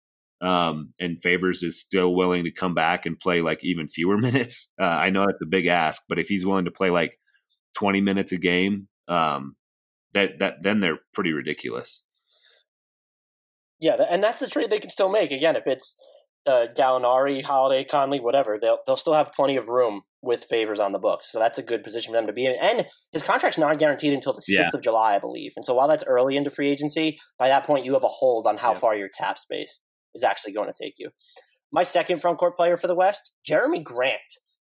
[0.42, 4.72] um, and Favors is still willing to come back and play like even fewer minutes.
[4.80, 7.18] Uh, I know that's a big ask, but if he's willing to play like
[7.76, 9.56] 20 minutes a game, um,
[10.14, 12.04] that that then they're pretty ridiculous.
[13.80, 15.32] Yeah, and that's the trade they can still make.
[15.32, 15.98] Again, if it's
[16.48, 20.92] uh, Gallinari, Holiday, Conley, whatever, they'll they'll still have plenty of room with favors on
[20.92, 21.32] the books.
[21.32, 22.56] So that's a good position for them to be in.
[22.62, 24.78] And his contract's not guaranteed until the sixth Yeah.
[24.78, 25.54] of July, I believe.
[25.56, 28.46] And so while that's early into free agency, by that point you have a hold
[28.46, 28.78] on how Yeah.
[28.80, 29.82] far your cap space
[30.14, 31.10] is actually going to take you.
[31.72, 34.20] My second front court player for the West, Jerami Grant,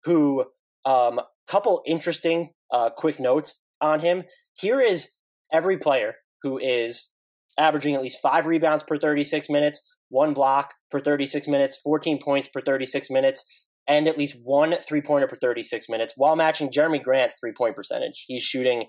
[0.04, 0.46] who
[0.84, 4.24] um couple interesting uh, quick notes on him.
[4.56, 5.10] Here is
[5.52, 7.10] every player who is
[7.58, 12.46] averaging at least five rebounds per 36 minutes, one block per 36 minutes, 14 points
[12.46, 13.44] per 36 minutes,
[13.88, 17.74] and at least one three pointer per 36 minutes, while matching Jerami Grant's three point
[17.74, 18.24] percentage.
[18.28, 18.84] He's shooting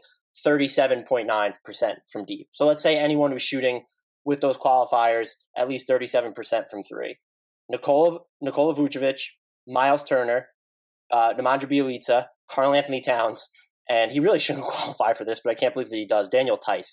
[0.46, 2.50] 37.9% from deep.
[2.52, 3.86] So let's say anyone who's shooting
[4.24, 6.36] with those qualifiers at least 37%
[6.70, 7.18] from three.
[7.70, 9.22] Nikola, Nikola Vucevic,
[9.68, 10.48] Miles Turner,
[11.12, 13.50] uh, Nemanja Bjelica, Karl-Anthony Towns,
[13.90, 16.30] and he really shouldn't qualify for this, but I can't believe that he does.
[16.30, 16.92] Daniel Theis.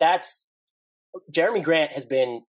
[0.00, 0.50] That's
[1.32, 2.42] Jerami Grant has been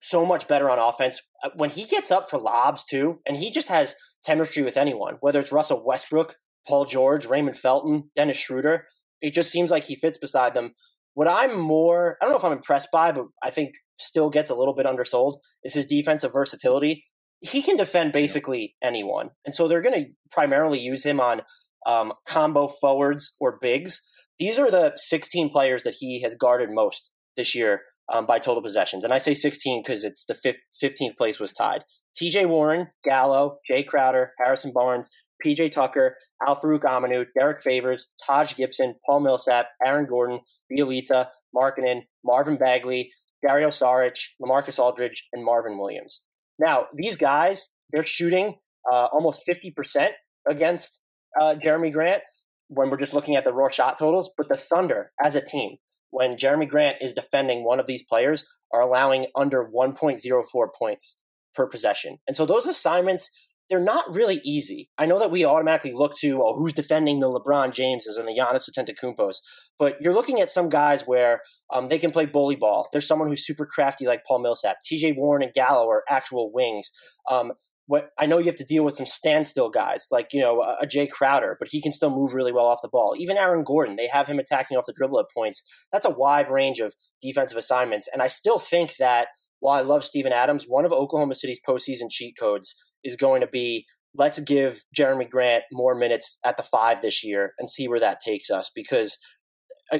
[0.00, 3.50] so much better on offense Uh, when he gets up for lobs too, and he
[3.50, 3.94] just has
[4.24, 6.36] chemistry with anyone, whether it's Russell Westbrook,
[6.66, 8.86] Paul George, Raymond Felton, Dennis Schroeder.
[9.20, 10.74] It just seems like he fits beside them.
[11.14, 14.50] What I'm more, I don't know if I'm impressed by, but I think still gets
[14.50, 17.04] a little bit undersold is his defensive versatility.
[17.40, 21.42] He can defend basically anyone, and so they're going to primarily use him on
[21.86, 24.02] um, combo forwards or bigs.
[24.38, 27.82] These are the 16 players that he has guarded most this year
[28.12, 29.04] um, by total possessions.
[29.04, 31.84] And I say 16 because it's the fif- 15th place was tied.
[32.20, 35.10] TJ Warren, Gallo, Jae Crowder, Harrison Barnes,
[35.44, 40.40] PJ Tucker, Al-Farouq Aminu, Derrick Favors, Taj Gibson, Paul Millsap, Aaron Gordon,
[40.72, 46.24] Bjelica, Markkanen, Marvin Bagley, Dario Saric, LaMarcus Aldridge, and Marvin Williams.
[46.58, 48.56] Now, these guys, they're shooting
[48.90, 50.08] uh, almost 50%
[50.48, 51.02] against
[51.40, 52.22] uh, Jerami Grant
[52.68, 55.76] when we're just looking at the raw shot totals, but the Thunder as a team,
[56.10, 61.66] when Jerami Grant is defending one of these players, are allowing under 1.04 points per
[61.66, 62.18] possession.
[62.26, 63.30] And so those assignments,
[63.68, 64.90] they're not really easy.
[64.96, 68.38] I know that we automatically look to, oh, who's defending the LeBron Jameses and the
[68.38, 69.36] Giannis Antetokounmpos,
[69.78, 71.42] but you're looking at some guys where
[71.72, 72.88] um, they can play bully ball.
[72.92, 74.78] There's someone who's super crafty like Paul Millsap.
[74.90, 76.90] TJ Warren and Gallo are actual wings.
[77.30, 77.52] Um,
[77.88, 80.76] what I know you have to deal with some standstill guys like you know a,
[80.82, 83.14] a Jae Crowder, but he can still move really well off the ball.
[83.18, 85.62] Even Aaron Gordon, they have him attacking off the dribble at points.
[85.90, 89.28] That's a wide range of defensive assignments, and I still think that
[89.60, 93.48] while I love Steven Adams, one of Oklahoma City's postseason cheat codes is going to
[93.48, 98.00] be let's give Jerami Grant more minutes at the five this year and see where
[98.00, 99.18] that takes us because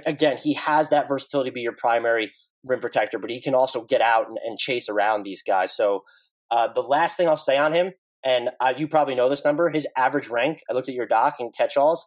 [0.05, 2.33] again he has that versatility to be your primary
[2.65, 5.75] rim protector, but he can also get out and, and chase around these guys.
[5.75, 6.03] So
[6.51, 7.93] uh, the last thing I'll say on him,
[8.25, 11.37] and uh, you probably know this number, his average rank, I looked at your doc
[11.41, 12.05] and catch-alls,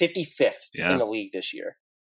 [0.00, 0.92] 55th Yeah.
[0.92, 1.76] in the league this year.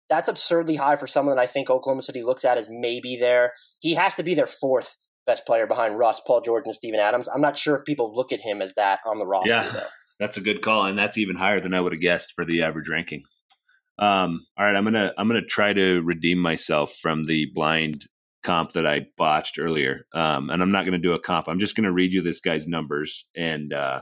[0.09, 3.53] That's absurdly high for someone that I think Oklahoma City looks at as maybe there.
[3.79, 4.95] he has to be their fourth
[5.25, 7.27] best player behind Russ, Paul George, and Steven Adams.
[7.33, 9.49] I'm not sure if people look at him as that on the roster.
[9.49, 9.63] Yeah.
[9.67, 9.79] though.
[10.19, 12.61] That's a good call, and that's even higher than I would have guessed for the
[12.61, 13.23] average ranking.
[13.99, 18.05] Um, all right, I'm gonna I'm gonna try to redeem myself from the blind
[18.45, 20.05] comp that I botched earlier.
[20.13, 21.47] Um, and I'm not gonna do a comp.
[21.47, 24.01] I'm just gonna read you this guy's numbers and uh,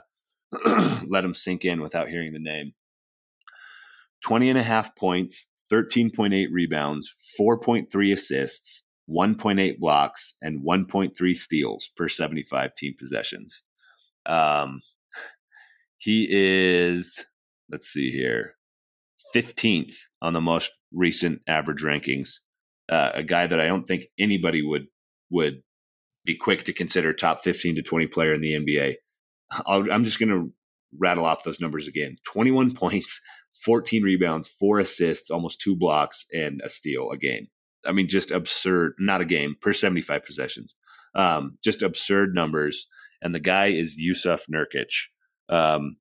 [1.08, 2.74] let him sink in without hearing the name.
[4.24, 12.08] 20 and a half points, 13.8 rebounds, 4.3 assists, 1.8 blocks, and 1.3 steals per
[12.08, 13.64] 75 team possessions.
[14.26, 14.82] Um,
[15.98, 17.26] he is,
[17.70, 18.56] let's see here,
[19.36, 22.40] 15th on the most recent average rankings.
[22.90, 24.88] Uh, a guy that I don't think anybody would
[25.30, 25.64] would
[26.26, 28.96] be quick to consider top 15 to 20 player in the NBA.
[29.66, 30.54] I'll, I'm just going to
[31.00, 33.22] rattle off those numbers again 21 points,
[33.64, 37.48] 14 rebounds, four assists, almost two blocks, and a steal a game.
[37.86, 40.76] I mean, just absurd, not a game per 75 possessions.
[41.16, 42.88] Um, just absurd numbers.
[43.22, 45.08] And the guy is Jusuf Nurkic.
[45.50, 45.98] Um,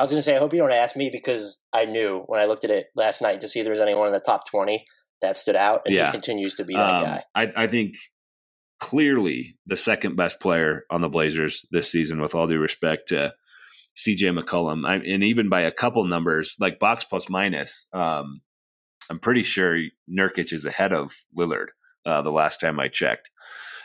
[0.00, 2.40] I was going to say, I hope you don't ask me because I knew when
[2.40, 4.48] I looked at it last night to see if there was anyone in the top
[4.48, 4.82] 20
[5.20, 6.06] that stood out, and Yeah.
[6.06, 7.24] he continues to be that um, guy.
[7.34, 7.96] I, I think
[8.78, 13.34] clearly the second best player on the Blazers this season, with all due respect to
[13.98, 18.40] CJ McCollum, I, and even by a couple numbers like box plus minus, um,
[19.10, 19.78] I'm pretty sure
[20.10, 21.66] Nurkic is ahead of Lillard
[22.06, 23.28] uh, the last time I checked.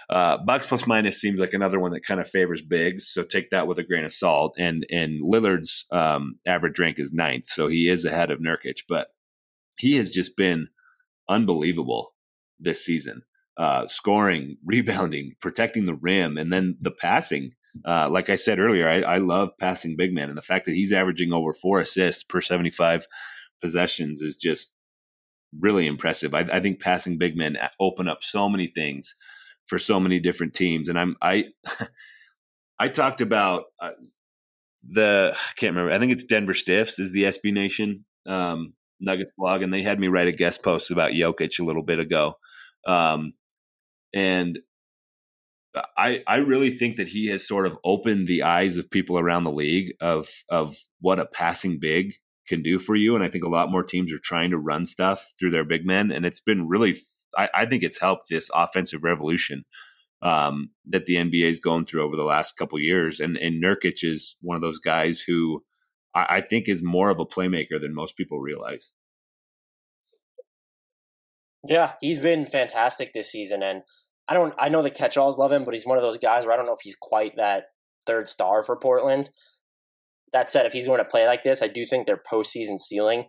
[0.10, 3.50] Uh, box plus minus seems like another one that kind of favors bigs, so take
[3.50, 4.54] that with a grain of salt.
[4.58, 9.08] And and Lillard's um, average rank is ninth, so he is ahead of Nurkic, but
[9.78, 10.68] he has just been
[11.28, 12.14] unbelievable
[12.60, 13.24] this season.
[13.58, 17.52] Uh, scoring, rebounding, protecting the rim, and then the passing.
[17.84, 20.76] Uh, like I said earlier, I, I love passing big man, and the fact that
[20.76, 23.06] he's averaging over four assists per 75
[23.62, 24.74] possessions is just
[25.60, 26.34] really impressive.
[26.34, 29.16] I, I think passing big men open up so many things
[29.66, 30.90] for so many different teams.
[30.90, 31.46] And I'm I
[32.80, 33.92] I talked about uh,
[34.88, 35.94] the I can't remember.
[35.94, 40.00] I think it's Denver Stiffs is the SB Nation um, Nuggets blog, and they had
[40.00, 42.36] me write a guest post about Jokic a little bit ago.
[42.86, 43.34] Um,
[44.14, 44.60] and
[45.98, 49.44] I I really think that he has sort of opened the eyes of people around
[49.44, 52.14] the league of of what a passing big
[52.48, 53.16] can do for you.
[53.16, 55.86] And I think a lot more teams are trying to run stuff through their big
[55.86, 56.96] men, and it's been really.
[57.38, 59.66] I, I think it's helped this offensive revolution
[60.22, 63.20] um, that the NBA is going through over the last couple years.
[63.20, 65.64] And and Nurkic is one of those guys who
[66.14, 68.92] I, I think is more of a playmaker than most people realize.
[71.68, 73.82] Yeah, he's been fantastic this season, and
[74.28, 74.54] I don't.
[74.58, 76.66] I know the catch-alls love him, but he's one of those guys where I don't
[76.66, 77.66] know if he's quite that
[78.06, 79.32] third star for Portland.
[80.32, 83.26] That said, if he's going to play like this, I do think their postseason ceiling,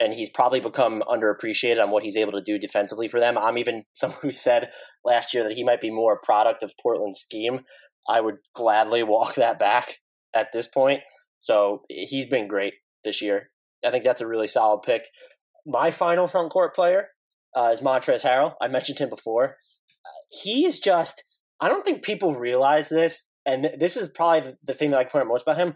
[0.00, 3.36] and he's probably become underappreciated on what he's able to do defensively for them.
[3.36, 4.70] I'm even someone who said
[5.04, 7.60] last year that he might be more a product of Portland's scheme.
[8.08, 9.98] I would gladly walk that back
[10.34, 11.00] at this point.
[11.38, 12.74] So he's been great
[13.04, 13.50] this year.
[13.84, 15.04] I think that's a really solid pick.
[15.66, 17.08] My final front court player
[17.56, 18.54] uh, is Montrezl Harrell.
[18.60, 19.56] I mentioned him before
[20.30, 21.24] he's just
[21.60, 25.04] I don't think people realize this, and th- this is probably the thing that I
[25.04, 25.74] point most about him.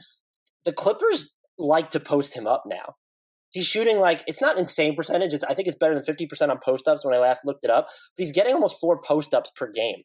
[0.65, 2.95] The Clippers like to post him up now.
[3.55, 5.33] He's shooting like it's not insane percentage.
[5.33, 7.65] It's, I think it's better than fifty percent on post ups when I last looked
[7.65, 7.87] it up.
[7.87, 10.03] But he's getting almost four post ups per game,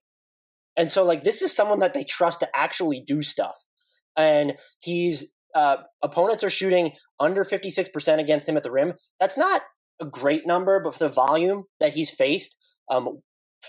[0.77, 3.57] and so like this is someone that they trust to actually do stuff.
[4.15, 8.93] And he's uh, opponents are shooting under fifty six percent against him at the rim.
[9.19, 9.63] That's not
[9.99, 12.55] a great number, but for the volume that he's faced,
[12.87, 13.21] um,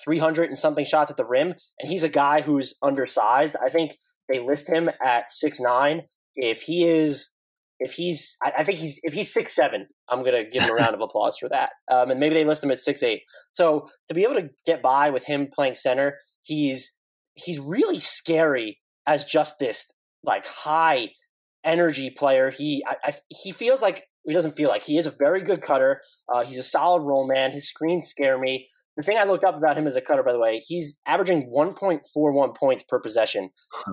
[0.05, 3.57] 300 and something shots at the rim, and he's a guy who's undersized.
[3.64, 3.93] I think
[4.28, 6.03] they list him at six nine.
[6.35, 7.31] If he is,
[7.81, 10.95] if he's, I, think he's, if he's six seven, I'm gonna give him a round
[10.95, 11.70] of applause for that.
[11.91, 13.22] Um, and maybe they list him at six eight.
[13.55, 16.99] So to be able to get by with him playing center, he's
[17.35, 19.91] he's really scary as just this
[20.22, 21.09] like high
[21.64, 22.51] energy player.
[22.51, 25.62] He I, I, he feels like he doesn't feel like he is a very good
[25.62, 26.03] cutter.
[26.33, 27.53] Uh, he's a solid roll man.
[27.53, 28.68] His screens scare me.
[29.01, 31.51] The thing I looked up about him as a cutter, by the way, he's averaging
[31.57, 33.48] 1.41 points per possession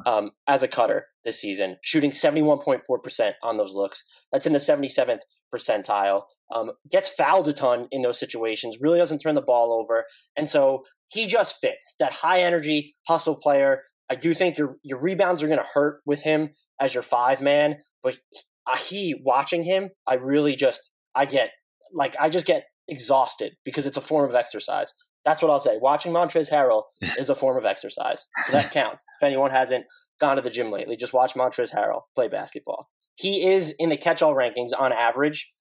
[0.05, 4.03] um, as a cutter this season, shooting 71.4% on those looks.
[4.33, 5.21] That's in the 77th
[5.55, 6.23] percentile.
[6.53, 10.03] Um, gets fouled a ton in those situations, really doesn't turn the ball over.
[10.35, 13.83] And so he just fits that high energy hustle player.
[14.09, 16.49] I do think your, your rebounds are going to hurt with him
[16.81, 18.19] as your five man, but
[18.67, 21.51] I he, watching him, I really just, I get,
[21.93, 24.93] like, I just get exhausted because it's a form of exercise.
[25.25, 25.77] That's what I'll say.
[25.79, 26.83] Watching Montrezl Harrell
[27.17, 28.27] is a form of exercise.
[28.45, 29.03] So that counts.
[29.19, 29.85] if anyone hasn't
[30.19, 32.89] gone to the gym lately, just watch Montrezl Harrell play basketball.
[33.15, 35.51] He is in the catch all rankings on average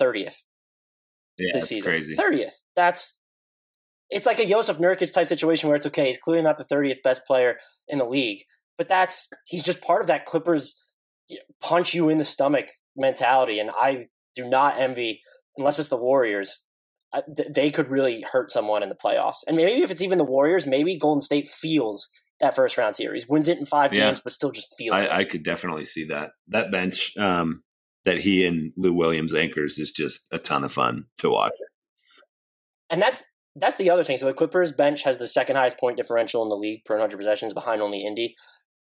[0.00, 0.42] 30th
[1.38, 1.90] yeah, this season.
[1.90, 2.16] Crazy.
[2.16, 2.54] 30th.
[2.76, 3.18] That's
[4.10, 7.02] it's like a Jusuf Nurkic type situation where it's okay, he's clearly not the 30th
[7.02, 7.56] best player
[7.86, 8.40] in the league,
[8.76, 10.82] but that's he's just part of that Clippers
[11.60, 15.20] punch you in the stomach mentality and I do not envy
[15.58, 16.66] unless it's the Warriors,
[17.50, 19.44] they could really hurt someone in the playoffs.
[19.46, 23.28] And maybe if it's even the Warriors, maybe Golden State feels that first round series,
[23.28, 24.08] wins it in five yeah.
[24.08, 24.94] games, but still just feels.
[24.94, 26.30] I, I, could definitely see that.
[26.48, 27.62] That bench um,
[28.04, 31.52] that he and Lou Williams anchors is just a ton of fun to watch.
[32.90, 33.24] And that's
[33.56, 34.18] that's the other thing.
[34.18, 37.16] So the Clippers bench has the second highest point differential in the league per 100
[37.16, 38.34] possessions, behind only Indy.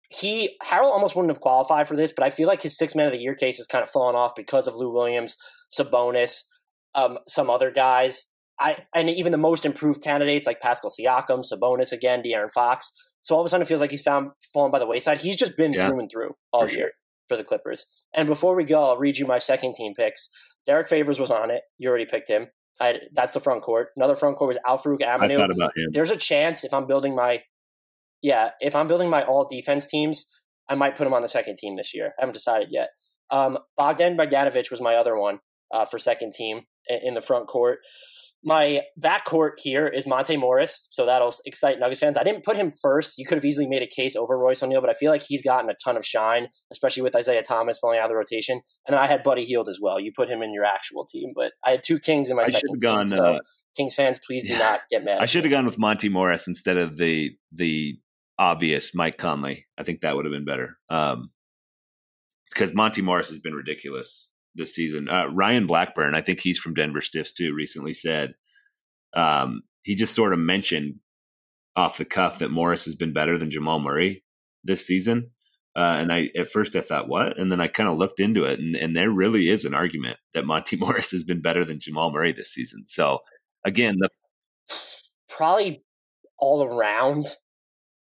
[0.10, 3.08] He Harrell almost wouldn't have qualified for this, but I feel like his six man
[3.08, 5.36] of the year case has kind of fallen off because of Lou Williams,
[5.78, 6.44] Sabonis,
[6.96, 8.28] um, some other guys.
[8.60, 12.92] I and even the most improved candidates like Pascal Siakam, Sabonis again, De'Aaron Fox.
[13.22, 15.22] So all of a sudden it feels like he's found fallen by the wayside.
[15.22, 16.90] He's just been yeah, through and through all year sure.
[17.28, 17.86] for the Clippers.
[18.14, 20.30] And before we go, I'll read you my second team picks.
[20.66, 21.62] Derrick Favors was on it.
[21.78, 22.48] You already picked him.
[22.80, 23.90] Had, that's the front court.
[23.96, 25.34] Another front court was Al-Farouq Aminu.
[25.34, 25.90] I thought about him.
[25.92, 27.44] There's a chance if I'm building my,
[28.22, 30.26] yeah, if I'm building my all defense teams,
[30.68, 32.14] I might put him on the second team this year.
[32.18, 32.90] I haven't decided yet.
[33.30, 35.40] Um, Bogdan Bogdanovic was my other one
[35.72, 36.62] uh, for second team
[37.04, 37.80] in the front court.
[38.44, 42.18] My back court here is Monte Morris, so that'll excite Nuggets fans.
[42.18, 43.20] I didn't put him first.
[43.20, 45.44] You could have easily made a case over Royce O'Neale, but I feel like he's
[45.44, 48.62] gotten a ton of shine, especially with Isaiah Thomas falling out of the rotation.
[48.88, 50.00] And then I had Buddy Hield as well.
[50.00, 52.50] You put him in your actual team, but I had two Kings in my I
[52.50, 53.18] second gone, team.
[53.18, 53.40] So uh,
[53.78, 54.60] Kings fans, please do yeah.
[54.60, 55.20] not get mad.
[55.20, 58.00] I should have gone with Monte Morris instead of the the
[58.40, 59.68] obvious Mike Conley.
[59.78, 60.80] I think that would have been better.
[60.90, 61.30] Um,
[62.50, 65.10] because Monte Morris has been ridiculous this season.
[65.10, 68.34] Uh, Ryan Blackburn, I think he's from Denver Stiffs too, recently said
[69.14, 70.96] um, he just sort of mentioned
[71.76, 74.24] off the cuff that Morris has been better than Jamal Murray
[74.64, 75.32] this season.
[75.76, 78.44] Uh, and I at first I thought what, and then I kind of looked into
[78.44, 81.80] it, and, and there really is an argument that Monte Morris has been better than
[81.80, 82.84] Jamal Murray this season.
[82.88, 83.20] So
[83.66, 84.10] again, the
[85.30, 85.84] probably
[86.38, 87.28] all around.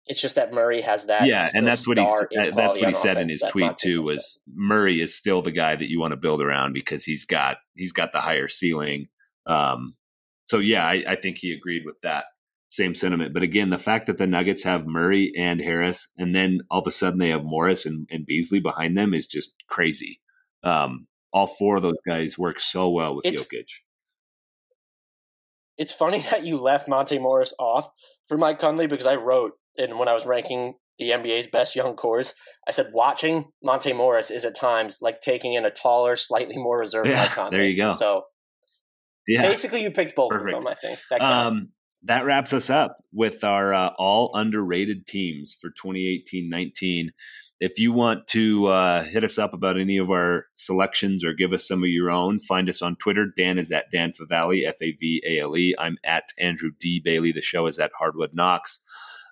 [0.06, 1.26] It's just that Murray has that.
[1.26, 4.02] Yeah, and that's what he that's what he said in his tweet too.
[4.02, 7.58] Was Murray is still the guy that you want to build around because he's got
[7.74, 9.08] he's got the higher ceiling.
[9.46, 9.94] Um,
[10.44, 12.26] so yeah, I, I think he agreed with that
[12.68, 13.34] same sentiment.
[13.34, 16.86] But again, the fact that the Nuggets have Murray and Harris, and then all of
[16.86, 20.20] a sudden they have Morris and, and Beasley behind them is just crazy.
[20.62, 23.66] Um, all four of those guys work so well with It's- Jokic.
[25.76, 27.90] it's funny that you left Monte Morris off
[28.28, 31.94] for Mike Conley because I wrote and when I was ranking the NBA's best young
[31.94, 32.34] cores,
[32.66, 36.78] I said watching Monte Morris is at times like taking in a taller, slightly more
[36.78, 37.50] reserved Yeah, Conley.
[37.56, 37.92] there you go.
[37.92, 38.22] So
[39.28, 40.56] Yeah, basically, you picked both Perfect.
[40.56, 40.68] of them.
[40.72, 41.68] I think that um,
[42.04, 47.08] that wraps us up with our uh, all underrated teams for 2018-19
[47.58, 51.54] if you want to uh, hit us up about any of our selections or give
[51.54, 55.74] us some of your own find us on twitter dan is at dan favale f-a-v-a-l-e
[55.78, 58.80] i'm at andrew d bailey the show is at hardwood knocks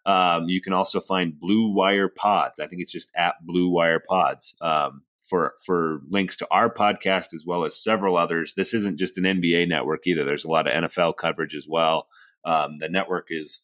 [0.07, 4.03] um, you can also find blue wire pods i think it's just at blue wire
[4.09, 8.99] pods um, for for links to our podcast as well as several others this isn't
[8.99, 12.09] just an nba network either there's a lot of nfl coverage as well
[12.45, 13.63] um, the network is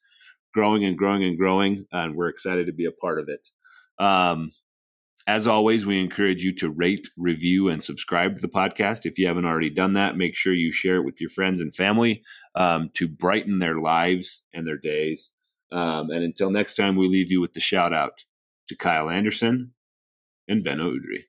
[0.53, 3.49] growing and growing and growing, and we're excited to be a part of it.
[4.03, 4.53] Um,
[5.27, 9.05] as always, we encourage you to rate, review, and subscribe to the podcast.
[9.05, 11.75] If you haven't already done that, make sure you share it with your friends and
[11.75, 12.23] family
[12.55, 15.31] um, to brighten their lives and their days.
[15.72, 18.24] Um, and until next time, we leave you with the shout out
[18.68, 19.72] to Kyle Anderson
[20.48, 21.24] and Beno Udrih.